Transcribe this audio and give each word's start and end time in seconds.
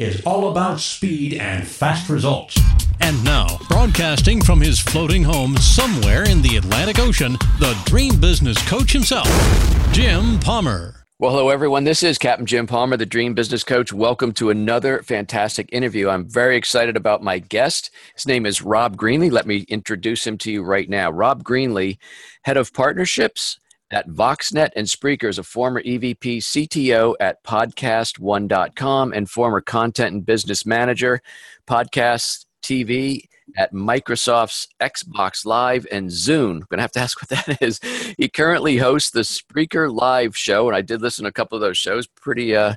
is 0.00 0.22
all 0.24 0.50
about 0.50 0.80
speed 0.80 1.34
and 1.34 1.66
fast 1.66 2.08
results. 2.08 2.58
And 3.00 3.22
now, 3.24 3.58
broadcasting 3.68 4.40
from 4.40 4.60
his 4.60 4.80
floating 4.80 5.22
home 5.22 5.56
somewhere 5.56 6.28
in 6.28 6.42
the 6.42 6.56
Atlantic 6.56 6.98
Ocean, 6.98 7.32
the 7.60 7.78
dream 7.84 8.18
business 8.20 8.60
coach 8.68 8.92
himself, 8.92 9.28
Jim 9.92 10.38
Palmer. 10.40 11.04
Well, 11.20 11.30
hello, 11.30 11.48
everyone. 11.50 11.84
This 11.84 12.02
is 12.02 12.18
Captain 12.18 12.44
Jim 12.44 12.66
Palmer, 12.66 12.96
the 12.96 13.06
Dream 13.06 13.34
Business 13.34 13.62
Coach. 13.62 13.92
Welcome 13.92 14.32
to 14.32 14.50
another 14.50 15.00
fantastic 15.02 15.68
interview. 15.70 16.08
I'm 16.08 16.28
very 16.28 16.56
excited 16.56 16.96
about 16.96 17.22
my 17.22 17.38
guest. 17.38 17.90
His 18.16 18.26
name 18.26 18.46
is 18.46 18.62
Rob 18.62 18.96
Greenlee. 18.96 19.30
Let 19.30 19.46
me 19.46 19.64
introduce 19.68 20.26
him 20.26 20.38
to 20.38 20.50
you 20.50 20.64
right 20.64 20.88
now. 20.88 21.12
Rob 21.12 21.44
Greenlee, 21.44 21.98
Head 22.42 22.56
of 22.56 22.72
Partnerships 22.72 23.58
at 23.94 24.08
Voxnest 24.08 24.72
and 24.74 24.88
Spreaker, 24.88 25.28
is 25.28 25.38
a 25.38 25.44
former 25.44 25.80
EVP 25.80 26.38
CTO 26.38 27.14
at 27.20 27.44
PodcastOne.com 27.44 29.12
and 29.12 29.30
former 29.30 29.60
Content 29.60 30.14
and 30.14 30.26
Business 30.26 30.66
Manager. 30.66 31.22
Podcast 31.68 32.46
TV 32.60 33.28
at 33.56 33.72
Microsoft's 33.72 34.66
Xbox 34.80 35.46
Live 35.46 35.86
and 35.92 36.10
Zune. 36.10 36.56
I'm 36.56 36.66
going 36.70 36.78
to 36.78 36.82
have 36.82 36.90
to 36.92 37.00
ask 37.00 37.22
what 37.22 37.28
that 37.28 37.58
is. 37.62 37.78
He 38.18 38.28
currently 38.28 38.78
hosts 38.78 39.10
the 39.10 39.20
Spreaker 39.20 39.94
Live 39.94 40.36
show, 40.36 40.66
and 40.66 40.74
I 40.74 40.80
did 40.80 41.00
listen 41.00 41.22
to 41.24 41.28
a 41.28 41.32
couple 41.32 41.54
of 41.54 41.62
those 41.62 41.78
shows. 41.78 42.08
Pretty 42.08 42.56
uh, 42.56 42.74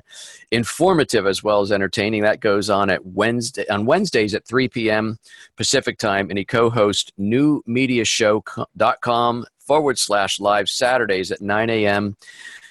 informative 0.52 1.26
as 1.26 1.42
well 1.42 1.62
as 1.62 1.72
entertaining. 1.72 2.22
That 2.22 2.38
goes 2.38 2.70
on 2.70 2.90
at 2.90 3.04
Wednesday 3.04 3.66
on 3.68 3.86
Wednesdays 3.86 4.34
at 4.34 4.46
3 4.46 4.68
p.m. 4.68 5.18
Pacific 5.56 5.98
time, 5.98 6.28
and 6.28 6.38
he 6.38 6.44
co-hosts 6.44 7.10
newmediashow.com 7.18 9.46
forward 9.68 9.98
slash 9.98 10.40
live 10.40 10.66
Saturdays 10.66 11.30
at 11.30 11.42
9 11.42 11.68
a.m. 11.68 12.16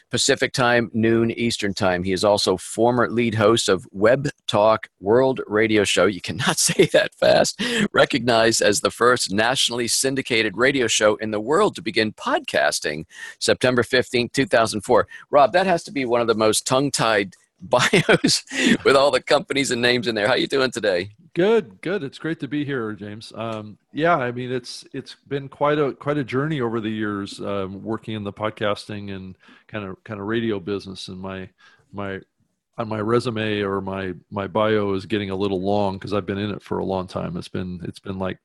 Pacific 0.10 0.52
Time, 0.52 0.90
noon 0.94 1.30
Eastern 1.30 1.76
Time. 1.76 2.04
He 2.04 2.12
is 2.12 2.24
also 2.24 2.58
former 2.58 3.08
lead 3.08 3.36
host 3.36 3.70
of 3.70 3.88
Web 3.92 4.30
Talk 4.48 4.90
World 5.00 5.42
Radio 5.46 5.84
Show. 5.84 6.08
You 6.08 6.22
cannot 6.22 6.58
say 6.70 6.86
that 6.88 7.14
fast. 7.14 7.62
Recognized 7.94 8.64
as 8.64 8.82
the 8.82 8.90
first 8.90 9.32
nationally 9.32 9.88
syndicated 9.88 10.58
radio 10.58 10.88
show 10.88 11.18
in 11.18 11.30
the 11.30 11.40
world 11.40 11.76
to 11.76 11.84
begin 11.84 12.14
podcasting, 12.14 13.06
September 13.38 13.84
15, 13.84 14.30
2004. 14.30 15.08
Rob, 15.30 15.54
that 15.54 15.68
has 15.68 15.84
to 15.84 15.92
be 15.92 16.04
one 16.04 16.22
of 16.22 16.28
the 16.28 16.34
most 16.34 16.66
tongue-tied 16.66 17.36
bios 17.62 18.44
with 18.84 18.96
all 18.96 19.12
the 19.12 19.22
companies 19.22 19.70
and 19.70 19.82
names 19.84 20.08
in 20.08 20.16
there. 20.16 20.28
How 20.28 20.36
you 20.36 20.48
doing 20.48 20.72
today? 20.72 21.12
Good, 21.34 21.82
good. 21.82 22.04
It's 22.04 22.18
great 22.18 22.40
to 22.40 22.48
be 22.48 22.66
here, 22.66 22.94
James. 22.94 23.32
Um, 23.36 23.78
yeah, 23.94 24.16
I 24.16 24.32
mean 24.32 24.52
it's 24.52 24.86
it's 24.94 25.16
been 25.28 25.50
quite 25.50 25.78
a 25.78 25.94
quite 25.94 26.18
a 26.18 26.24
journey 26.24 26.62
over 26.62 26.80
the 26.80 26.90
years 26.90 27.40
um, 27.40 27.84
working 27.84 28.16
in 28.16 28.24
the 28.24 28.34
podcasting 28.34 29.16
and 29.16 29.38
kind 29.68 29.86
of 29.86 30.04
kind 30.04 30.20
of 30.20 30.28
radio 30.28 30.60
business. 30.60 31.08
And 31.08 31.20
my 31.20 31.50
my 31.92 32.20
on 32.78 32.88
my 32.88 33.00
resume 33.00 33.62
or 33.62 33.82
my 33.82 34.14
my 34.30 34.48
bio 34.48 34.94
is 34.94 35.06
getting 35.06 35.30
a 35.30 35.36
little 35.36 35.62
long 35.62 35.98
because 35.98 36.14
I've 36.14 36.26
been 36.26 36.38
in 36.38 36.52
it 36.52 36.62
for 36.62 36.80
a 36.80 36.86
long 36.86 37.08
time. 37.08 37.38
It's 37.38 37.48
been 37.48 37.82
it's 37.84 38.00
been 38.00 38.20
like 38.20 38.40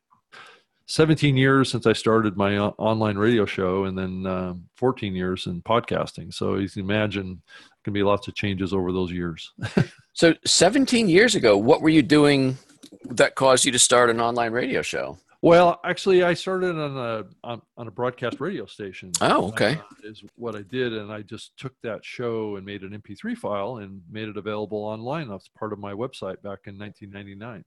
17 0.86 1.36
years 1.36 1.70
since 1.70 1.86
I 1.86 1.92
started 1.92 2.36
my 2.36 2.58
uh, 2.58 2.72
online 2.78 3.16
radio 3.16 3.46
show, 3.46 3.84
and 3.84 3.96
then 3.96 4.26
um, 4.26 4.64
14 4.76 5.14
years 5.14 5.46
in 5.46 5.62
podcasting. 5.62 6.34
So 6.34 6.56
you 6.56 6.68
can 6.68 6.82
imagine 6.82 7.40
can 7.84 7.92
be 7.92 8.02
lots 8.02 8.28
of 8.28 8.34
changes 8.34 8.72
over 8.72 8.92
those 8.92 9.10
years. 9.10 9.52
so 10.12 10.34
17 10.44 11.08
years 11.08 11.34
ago, 11.34 11.56
what 11.56 11.82
were 11.82 11.88
you 11.88 12.02
doing 12.02 12.56
that 13.04 13.34
caused 13.34 13.64
you 13.64 13.72
to 13.72 13.78
start 13.78 14.10
an 14.10 14.20
online 14.20 14.52
radio 14.52 14.82
show? 14.82 15.18
Well, 15.40 15.80
actually, 15.84 16.22
I 16.22 16.34
started 16.34 16.78
on 16.78 16.96
a 16.96 17.24
on, 17.42 17.62
on 17.76 17.88
a 17.88 17.90
broadcast 17.90 18.40
radio 18.40 18.64
station. 18.66 19.10
Oh, 19.20 19.48
okay. 19.48 19.74
Uh, 19.74 20.08
is 20.08 20.22
what 20.36 20.54
I 20.54 20.62
did, 20.62 20.92
and 20.92 21.12
I 21.12 21.22
just 21.22 21.56
took 21.56 21.74
that 21.82 22.04
show 22.04 22.56
and 22.56 22.64
made 22.64 22.82
an 22.82 22.90
MP3 22.90 23.36
file 23.36 23.78
and 23.78 24.02
made 24.08 24.28
it 24.28 24.36
available 24.36 24.78
online. 24.78 25.28
That's 25.28 25.48
part 25.48 25.72
of 25.72 25.80
my 25.80 25.92
website 25.92 26.40
back 26.42 26.60
in 26.66 26.78
1999. 26.78 27.64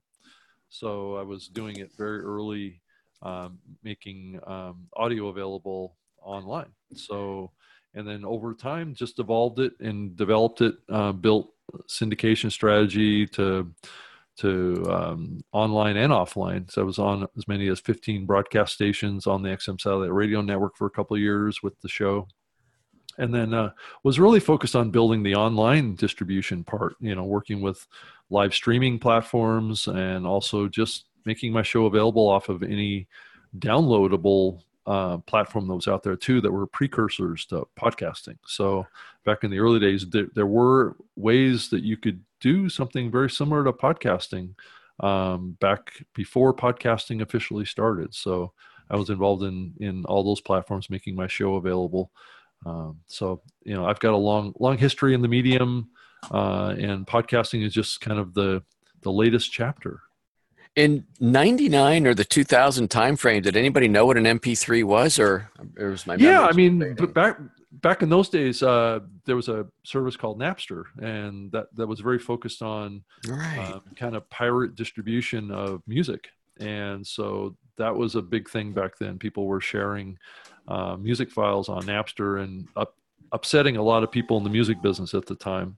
So 0.70 1.16
I 1.16 1.24
was 1.24 1.48
doing 1.48 1.78
it 1.78 1.92
very 1.98 2.22
early, 2.22 2.82
um, 3.22 3.60
making 3.84 4.40
um, 4.48 4.88
audio 4.96 5.28
available 5.28 5.98
online. 6.22 6.72
So 6.96 7.52
and 7.96 8.08
then 8.08 8.26
over 8.26 8.54
time 8.54 8.94
just 8.94 9.20
evolved 9.20 9.60
it 9.60 9.74
and 9.80 10.16
developed 10.16 10.62
it 10.62 10.76
uh, 10.90 11.14
built 11.14 11.50
syndication 11.88 12.52
strategy 12.52 13.26
to 13.26 13.72
to 14.38 14.86
um, 14.90 15.40
online 15.52 15.98
and 15.98 16.12
offline 16.12 16.70
so 16.70 16.82
i 16.82 16.86
was 16.86 17.00
on 17.00 17.28
as 17.38 17.48
many 17.48 17.68
as 17.68 17.80
15 17.80 18.26
broadcast 18.26 18.74
stations 18.74 19.28
on 19.28 19.42
the 19.42 19.50
xm 19.50 19.80
satellite 19.80 20.14
radio 20.14 20.42
network 20.42 20.76
for 20.76 20.88
a 20.88 20.92
couple 20.92 21.16
of 21.16 21.22
years 21.22 21.64
with 21.64 21.80
the 21.82 21.90
show 21.90 22.28
and 23.18 23.34
then 23.34 23.54
uh, 23.54 23.72
was 24.04 24.20
really 24.20 24.42
focused 24.42 24.76
on 24.76 24.92
building 24.92 25.24
the 25.24 25.36
online 25.36 25.96
distribution 25.96 26.64
part 26.64 26.96
you 27.00 27.16
know 27.16 27.24
working 27.24 27.62
with 27.62 27.88
live 28.30 28.54
streaming 28.54 29.00
platforms 29.00 29.88
and 29.88 30.26
also 30.26 30.68
just 30.68 31.06
making 31.26 31.52
my 31.52 31.62
show 31.62 31.86
available 31.86 32.28
off 32.28 32.50
of 32.50 32.64
any 32.64 33.08
downloadable 33.60 34.62
uh, 34.88 35.18
platform 35.20 35.68
that 35.68 35.76
was 35.76 35.88
out 35.88 36.04
there 36.04 36.16
too 36.16 36.42
that 36.42 36.52
were 36.52 36.68
precursors 36.68 37.46
to 37.46 37.68
podcasting. 37.80 38.38
So 38.46 38.86
back 39.24 39.44
in 39.44 39.52
the 39.52 39.60
early 39.60 39.80
days, 39.80 40.08
there, 40.08 40.28
there 40.36 40.46
were 40.46 40.96
ways 41.16 41.70
that 41.70 41.84
you 41.84 41.98
could 41.98 42.24
do 42.42 42.70
something 42.70 43.12
very 43.12 43.30
similar 43.30 43.64
to 43.64 43.74
podcasting 43.74 44.54
um, 45.00 45.58
back 45.60 45.94
before 46.14 46.54
podcasting 46.54 47.22
officially 47.22 47.66
started. 47.66 48.14
So 48.14 48.54
I 48.90 48.96
was 48.96 49.10
involved 49.10 49.44
in 49.44 49.74
in 49.80 50.06
all 50.06 50.24
those 50.24 50.42
platforms, 50.42 50.90
making 50.90 51.16
my 51.16 51.28
show 51.28 51.56
available. 51.56 52.12
Um, 52.66 53.00
so 53.08 53.42
you 53.64 53.74
know, 53.74 53.86
I've 53.86 54.00
got 54.00 54.14
a 54.14 54.18
long 54.18 54.54
long 54.60 54.78
history 54.78 55.14
in 55.14 55.22
the 55.22 55.28
medium, 55.28 55.90
uh, 56.32 56.76
and 56.78 57.06
podcasting 57.06 57.66
is 57.66 57.74
just 57.74 58.02
kind 58.02 58.20
of 58.20 58.34
the 58.34 58.64
the 59.02 59.12
latest 59.12 59.52
chapter 59.52 60.02
in 60.76 61.06
99 61.20 62.06
or 62.06 62.14
the 62.14 62.26
2000 62.26 62.90
timeframe 62.90 63.42
did 63.42 63.56
anybody 63.56 63.88
know 63.88 64.06
what 64.06 64.18
an 64.18 64.26
mp3 64.26 64.84
was 64.84 65.18
or, 65.18 65.50
or 65.78 65.92
was 65.92 66.06
my 66.06 66.16
yeah 66.16 66.42
i 66.42 66.52
mean 66.52 66.96
but 66.98 67.14
back 67.14 67.40
back 67.82 68.02
in 68.02 68.10
those 68.10 68.30
days 68.30 68.64
uh, 68.64 69.00
there 69.26 69.36
was 69.36 69.50
a 69.50 69.66
service 69.84 70.16
called 70.16 70.40
napster 70.40 70.84
and 71.02 71.52
that, 71.52 71.68
that 71.76 71.88
was 71.88 72.00
very 72.00 72.20
focused 72.20 72.62
on 72.62 73.04
right. 73.28 73.74
um, 73.74 73.82
kind 73.96 74.16
of 74.16 74.30
pirate 74.30 74.76
distribution 74.76 75.52
of 75.52 75.82
music 75.88 76.28
and 76.60 77.06
so 77.06 77.56
that 77.78 77.96
was 77.96 78.16
a 78.16 78.22
big 78.22 78.50
thing 78.50 78.72
back 78.72 78.98
then 78.98 79.18
people 79.18 79.46
were 79.46 79.62
sharing 79.62 80.18
uh, 80.68 80.96
music 80.96 81.30
files 81.32 81.70
on 81.70 81.84
napster 81.84 82.44
and 82.44 82.68
up, 82.76 82.96
upsetting 83.32 83.78
a 83.78 83.84
lot 83.84 84.04
of 84.04 84.12
people 84.12 84.38
in 84.38 84.44
the 84.44 84.50
music 84.50 84.82
business 84.82 85.14
at 85.14 85.26
the 85.26 85.36
time 85.36 85.78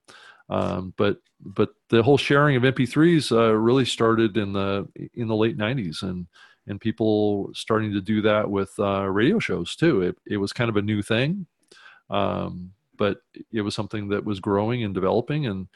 um, 0.49 0.93
but 0.97 1.17
but 1.41 1.69
the 1.89 2.01
whole 2.01 2.17
sharing 2.17 2.55
of 2.55 2.63
MP3s 2.63 3.31
uh, 3.31 3.53
really 3.53 3.85
started 3.85 4.37
in 4.37 4.53
the 4.53 4.87
in 5.13 5.27
the 5.27 5.35
late 5.35 5.57
'90s, 5.57 6.03
and 6.03 6.27
and 6.67 6.79
people 6.79 7.49
starting 7.53 7.91
to 7.93 8.01
do 8.01 8.21
that 8.21 8.49
with 8.49 8.73
uh, 8.79 9.03
radio 9.03 9.39
shows 9.39 9.75
too. 9.75 10.01
It 10.01 10.17
it 10.25 10.37
was 10.37 10.53
kind 10.53 10.69
of 10.69 10.77
a 10.77 10.81
new 10.81 11.01
thing, 11.01 11.45
um, 12.09 12.71
but 12.97 13.19
it 13.51 13.61
was 13.61 13.75
something 13.75 14.07
that 14.09 14.25
was 14.25 14.39
growing 14.39 14.83
and 14.83 14.93
developing, 14.93 15.47
and 15.47 15.67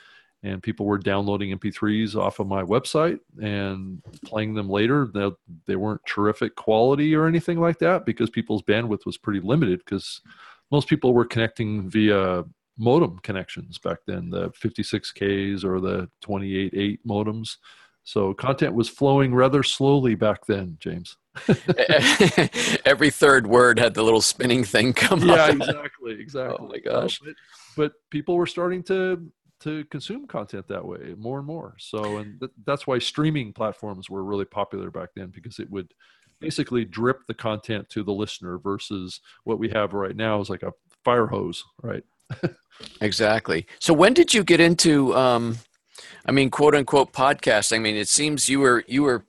and 0.44 0.64
people 0.64 0.88
were 0.88 0.98
downloading 0.98 1.58
MP3s 1.58 2.16
off 2.16 2.40
of 2.40 2.48
my 2.48 2.64
website 2.64 3.20
and 3.42 4.02
playing 4.26 4.56
them 4.56 4.70
later. 4.70 5.10
They, 5.14 5.30
they 5.68 5.76
weren't 5.76 6.02
terrific 6.08 6.56
quality 6.56 7.14
or 7.14 7.28
anything 7.28 7.60
like 7.60 7.78
that 7.80 8.06
because 8.06 8.32
people's 8.32 8.64
bandwidth 8.64 9.06
was 9.06 9.18
pretty 9.18 9.40
limited 9.40 9.80
because 9.86 10.20
most 10.72 10.88
people 10.88 11.14
were 11.14 11.26
connecting 11.26 11.88
via 11.90 12.44
modem 12.78 13.20
connections 13.20 13.78
back 13.78 14.00
then, 14.08 14.32
the 14.32 14.50
56Ks 14.52 15.64
or 15.64 15.80
the 15.80 16.10
28.8 16.24 16.98
modems. 17.08 17.58
So 18.04 18.34
content 18.34 18.74
was 18.74 18.90
flowing 18.90 19.36
rather 19.36 19.62
slowly 19.62 20.16
back 20.16 20.48
then, 20.48 20.78
James. 20.80 21.18
Every 22.86 23.10
third 23.10 23.48
word 23.48 23.80
had 23.80 23.94
the 23.94 24.04
little 24.04 24.22
spinning 24.22 24.64
thing 24.64 24.94
come 24.94 25.22
yeah, 25.22 25.34
up. 25.34 25.50
Yeah, 25.50 25.56
exactly, 25.56 26.14
exactly. 26.20 26.58
Oh 26.60 26.68
my 26.68 26.80
gosh! 26.80 27.20
but, 27.20 27.36
but, 27.78 27.94
people 28.10 28.36
were 28.36 28.46
starting 28.46 28.84
to 28.84 29.32
to 29.62 29.86
consume 29.86 30.28
content 30.28 30.68
that 30.68 30.84
way 30.84 31.14
more 31.18 31.38
and 31.38 31.48
more. 31.48 31.76
So, 31.78 32.18
and 32.18 32.40
th- 32.40 32.52
that's 32.66 32.88
why 32.88 33.00
streaming 33.00 33.54
platforms 33.54 34.10
were 34.10 34.24
really 34.24 34.46
popular 34.46 34.90
back 34.90 35.10
then 35.16 35.28
because 35.28 35.60
it 35.60 35.70
would 35.70 35.94
basically 36.40 36.84
drip 36.84 37.26
the 37.28 37.34
content 37.34 37.88
to 37.90 38.04
the 38.04 38.12
listener 38.12 38.58
versus 38.58 39.22
what 39.44 39.60
we 39.60 39.70
have 39.70 39.94
right 39.94 40.16
now 40.16 40.42
is 40.42 40.50
like 40.50 40.64
a 40.64 40.74
fire 41.06 41.28
hose, 41.28 41.64
right? 41.84 42.04
exactly. 43.02 43.68
So 43.80 43.94
when 43.94 44.14
did 44.14 44.34
you 44.34 44.44
get 44.44 44.60
into, 44.60 45.16
um, 45.16 45.58
I 46.26 46.32
mean, 46.32 46.50
quote 46.50 46.76
unquote 46.76 47.14
podcasting? 47.14 47.78
I 47.78 47.80
mean, 47.80 47.96
it 47.96 48.08
seems 48.08 48.50
you 48.50 48.60
were 48.60 48.84
you 48.88 49.04
were 49.04 49.26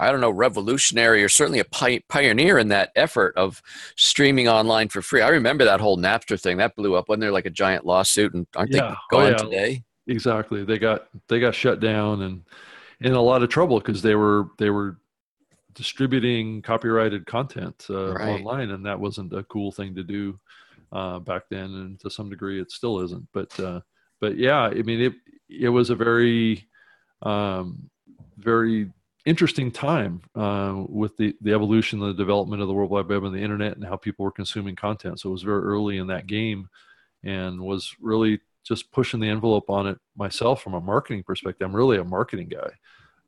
I 0.00 0.10
don't 0.10 0.20
know, 0.20 0.30
revolutionary 0.30 1.22
or 1.24 1.28
certainly 1.28 1.58
a 1.60 1.64
pi- 1.64 2.02
pioneer 2.08 2.58
in 2.58 2.68
that 2.68 2.90
effort 2.96 3.34
of 3.36 3.62
streaming 3.96 4.48
online 4.48 4.88
for 4.88 5.02
free. 5.02 5.22
I 5.22 5.28
remember 5.28 5.64
that 5.64 5.80
whole 5.80 5.96
Napster 5.98 6.40
thing 6.40 6.56
that 6.58 6.76
blew 6.76 6.94
up. 6.94 7.08
Wasn't 7.08 7.20
there 7.20 7.32
like 7.32 7.46
a 7.46 7.50
giant 7.50 7.84
lawsuit? 7.86 8.34
And 8.34 8.46
aren't 8.56 8.72
Yeah. 8.74 8.94
they 9.10 9.16
Oh, 9.16 9.26
yeah. 9.28 9.36
today? 9.36 9.82
exactly 10.08 10.62
they 10.64 10.78
got 10.78 11.08
they 11.26 11.40
got 11.40 11.52
shut 11.52 11.80
down 11.80 12.22
and 12.22 12.44
in 13.00 13.14
a 13.14 13.20
lot 13.20 13.42
of 13.42 13.48
trouble 13.48 13.80
because 13.80 14.02
they 14.02 14.14
were 14.14 14.50
they 14.56 14.70
were 14.70 14.98
distributing 15.74 16.62
copyrighted 16.62 17.26
content 17.26 17.86
uh, 17.90 18.14
Right. 18.14 18.38
online 18.38 18.70
and 18.70 18.86
that 18.86 18.98
wasn't 19.00 19.32
a 19.32 19.42
cool 19.44 19.72
thing 19.72 19.96
to 19.96 20.04
do 20.04 20.38
uh, 20.92 21.18
back 21.18 21.42
then 21.50 21.64
and 21.74 21.98
to 22.00 22.08
some 22.08 22.30
degree 22.30 22.60
it 22.60 22.70
still 22.70 23.00
isn't 23.00 23.26
but 23.32 23.58
uh, 23.58 23.80
but 24.20 24.36
yeah 24.38 24.60
i 24.62 24.80
mean 24.82 25.00
it 25.00 25.14
it 25.50 25.68
was 25.68 25.90
a 25.90 25.96
very 25.96 26.68
um, 27.22 27.90
very 28.38 28.90
interesting 29.26 29.70
time 29.70 30.22
uh, 30.34 30.84
with 30.88 31.16
the 31.18 31.36
the 31.42 31.52
evolution 31.52 31.98
the 31.98 32.14
development 32.14 32.62
of 32.62 32.68
the 32.68 32.74
world 32.74 32.90
wide 32.90 33.08
web 33.08 33.24
and 33.24 33.34
the 33.34 33.42
internet 33.42 33.76
and 33.76 33.84
how 33.84 33.96
people 33.96 34.24
were 34.24 34.30
consuming 34.30 34.74
content 34.76 35.20
so 35.20 35.28
it 35.28 35.32
was 35.32 35.42
very 35.42 35.62
early 35.62 35.98
in 35.98 36.06
that 36.06 36.26
game 36.26 36.68
and 37.24 37.60
was 37.60 37.94
really 38.00 38.40
just 38.66 38.90
pushing 38.90 39.20
the 39.20 39.28
envelope 39.28 39.70
on 39.70 39.86
it 39.86 39.98
myself 40.16 40.62
from 40.62 40.74
a 40.74 40.80
marketing 40.80 41.22
perspective. 41.22 41.66
I'm 41.66 41.76
really 41.76 41.98
a 41.98 42.04
marketing 42.04 42.48
guy. 42.48 42.70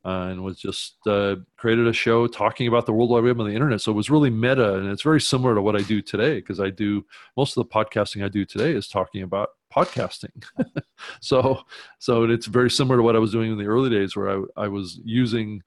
Uh, 0.05 0.29
and 0.29 0.41
was 0.45 0.57
just 0.57 0.95
uh, 1.07 1.35
created 1.57 1.85
a 1.85 1.91
show 1.91 2.25
talking 2.25 2.69
about 2.69 2.85
the 2.85 2.93
World 2.93 3.09
Wide 3.09 3.25
Web 3.25 3.37
and 3.37 3.49
the 3.49 3.53
internet. 3.53 3.81
So 3.81 3.91
it 3.91 3.95
was 3.95 4.09
really 4.09 4.29
meta, 4.29 4.75
and 4.75 4.87
it's 4.87 5.01
very 5.01 5.19
similar 5.19 5.53
to 5.55 5.61
what 5.61 5.75
I 5.75 5.81
do 5.81 6.01
today 6.01 6.35
because 6.35 6.61
I 6.61 6.69
do 6.69 7.05
most 7.35 7.57
of 7.57 7.67
the 7.67 7.69
podcasting 7.69 8.23
I 8.23 8.29
do 8.29 8.45
today 8.45 8.71
is 8.71 8.87
talking 8.87 9.23
about 9.23 9.49
podcasting. 9.75 10.45
so, 11.19 11.63
so 11.99 12.23
it's 12.23 12.45
very 12.45 12.71
similar 12.71 12.95
to 12.95 13.03
what 13.03 13.17
I 13.17 13.19
was 13.19 13.33
doing 13.33 13.51
in 13.51 13.57
the 13.57 13.65
early 13.65 13.89
days, 13.89 14.15
where 14.15 14.29
I, 14.29 14.43
I 14.55 14.67
was 14.69 15.01
using 15.03 15.61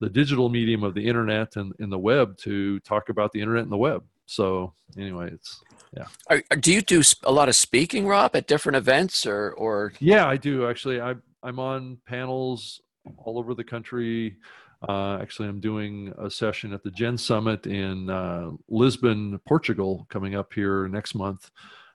the 0.00 0.10
digital 0.10 0.48
medium 0.48 0.82
of 0.82 0.94
the 0.94 1.06
internet 1.06 1.56
and, 1.56 1.72
and 1.78 1.90
the 1.90 1.98
web 1.98 2.36
to 2.38 2.78
talk 2.80 3.08
about 3.08 3.32
the 3.32 3.40
internet 3.40 3.62
and 3.62 3.72
the 3.72 3.76
web. 3.76 4.04
So, 4.26 4.74
anyway, 4.98 5.30
it's 5.32 5.62
yeah. 5.96 6.06
are- 6.28 6.42
do 6.56 6.72
you 6.72 6.82
do 6.82 7.02
a 7.22 7.32
lot 7.32 7.48
of 7.48 7.56
speaking, 7.56 8.06
Rob, 8.06 8.34
at 8.34 8.46
different 8.46 8.76
events 8.76 9.24
or, 9.26 9.52
or 9.52 9.92
Yeah, 10.00 10.26
I 10.26 10.36
do 10.36 10.68
actually. 10.68 11.00
I 11.00 11.14
I'm 11.42 11.58
on 11.60 11.98
panels 12.06 12.80
all 13.18 13.38
over 13.38 13.54
the 13.54 13.64
country. 13.64 14.36
Uh, 14.86 15.18
actually, 15.22 15.48
I'm 15.48 15.60
doing 15.60 16.12
a 16.18 16.30
session 16.30 16.72
at 16.72 16.82
the 16.82 16.90
Gen 16.90 17.16
Summit 17.16 17.66
in 17.66 18.10
uh, 18.10 18.50
Lisbon, 18.68 19.38
Portugal, 19.46 20.06
coming 20.10 20.34
up 20.34 20.52
here 20.52 20.88
next 20.88 21.14
month. 21.14 21.50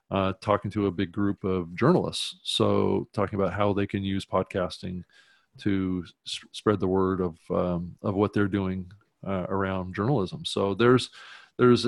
Uh, 0.09 0.33
talking 0.41 0.69
to 0.69 0.87
a 0.87 0.91
big 0.91 1.09
group 1.09 1.41
of 1.45 1.73
journalists, 1.73 2.39
so 2.43 3.07
talking 3.13 3.39
about 3.39 3.53
how 3.53 3.71
they 3.71 3.87
can 3.87 4.03
use 4.03 4.25
podcasting 4.25 5.03
to 5.59 6.05
spread 6.25 6.79
the 6.79 6.87
word 6.87 7.21
of 7.21 7.37
um, 7.51 7.95
of 8.01 8.15
what 8.15 8.33
they're 8.33 8.47
doing 8.47 8.91
uh, 9.25 9.45
around 9.49 9.95
journalism. 9.95 10.45
So 10.45 10.73
there's 10.73 11.09
there's 11.57 11.87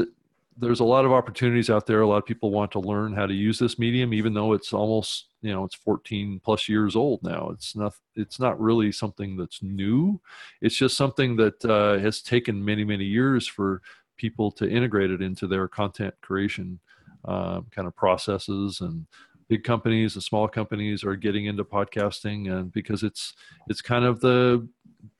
there's 0.57 0.81
a 0.81 0.85
lot 0.85 1.05
of 1.05 1.11
opportunities 1.11 1.69
out 1.69 1.87
there. 1.87 2.01
A 2.01 2.07
lot 2.07 2.17
of 2.17 2.25
people 2.25 2.51
want 2.51 2.71
to 2.73 2.79
learn 2.79 3.13
how 3.13 3.25
to 3.25 3.33
use 3.33 3.57
this 3.57 3.79
medium, 3.79 4.13
even 4.13 4.33
though 4.33 4.53
it's 4.53 4.73
almost 4.73 5.27
you 5.41 5.51
know 5.51 5.63
it's 5.63 5.75
14 5.75 6.41
plus 6.43 6.69
years 6.69 6.95
old 6.95 7.23
now. 7.23 7.49
It's 7.51 7.75
not 7.75 7.93
it's 8.15 8.39
not 8.39 8.59
really 8.59 8.91
something 8.91 9.35
that's 9.35 9.63
new. 9.63 10.19
It's 10.61 10.75
just 10.75 10.97
something 10.97 11.35
that 11.37 11.63
uh, 11.65 11.97
has 11.99 12.21
taken 12.21 12.63
many 12.63 12.83
many 12.83 13.05
years 13.05 13.47
for 13.47 13.81
people 14.17 14.51
to 14.51 14.69
integrate 14.69 15.11
it 15.11 15.21
into 15.21 15.47
their 15.47 15.67
content 15.67 16.13
creation 16.21 16.79
um, 17.25 17.65
kind 17.71 17.87
of 17.87 17.95
processes 17.95 18.81
and 18.81 19.07
big 19.47 19.63
companies 19.63 20.15
and 20.15 20.23
small 20.23 20.47
companies 20.47 21.03
are 21.03 21.15
getting 21.15 21.45
into 21.45 21.63
podcasting 21.63 22.51
and 22.51 22.71
because 22.71 23.03
it's 23.03 23.33
it's 23.67 23.81
kind 23.81 24.05
of 24.05 24.19
the 24.21 24.67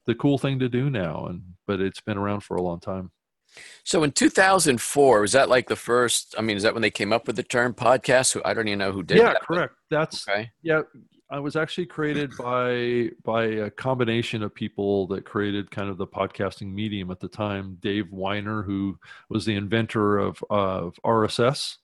the 0.06 0.16
cool 0.16 0.38
thing 0.38 0.60
to 0.60 0.70
do 0.70 0.90
now 0.90 1.26
and 1.28 1.42
but 1.68 1.80
it's 1.80 2.02
been 2.02 2.18
around 2.18 2.42
for 2.42 2.56
a 2.58 2.62
long 2.62 2.80
time 2.80 3.12
so 3.84 4.02
in 4.04 4.12
2004, 4.12 5.22
was 5.22 5.34
that 5.34 5.48
like 5.48 5.68
the 5.68 5.76
first, 5.76 6.34
I 6.40 6.42
mean, 6.42 6.58
is 6.58 6.64
that 6.64 6.74
when 6.74 6.82
they 6.82 6.90
came 6.90 7.14
up 7.14 7.28
with 7.28 7.36
the 7.36 7.44
term 7.44 7.76
podcast? 7.76 8.34
Who 8.34 8.42
I 8.44 8.52
don't 8.56 8.68
even 8.68 8.80
know 8.80 8.92
who 8.92 9.04
did 9.04 9.18
yeah 9.20 9.26
that. 9.26 9.38
but- 9.48 9.56
correct 9.56 9.76
that's 9.92 10.28
Okay. 10.28 10.50
yeah 10.64 10.82
i 11.30 11.40
was 11.40 11.56
actually 11.56 11.86
created 11.86 12.32
by 12.38 13.10
by 13.24 13.44
a 13.46 13.70
combination 13.70 14.42
of 14.42 14.54
people 14.56 15.06
that 15.08 15.24
created 15.24 15.70
kind 15.70 15.88
of 15.90 15.98
the 15.98 16.08
podcasting 16.08 16.74
medium 16.74 17.12
at 17.12 17.20
the 17.20 17.28
time 17.28 17.78
dave 17.80 18.06
winer 18.12 18.66
who 18.66 18.98
was 19.30 19.46
the 19.46 19.54
inventor 19.56 20.18
of 20.18 20.44
of 20.50 21.00
rss 21.06 21.78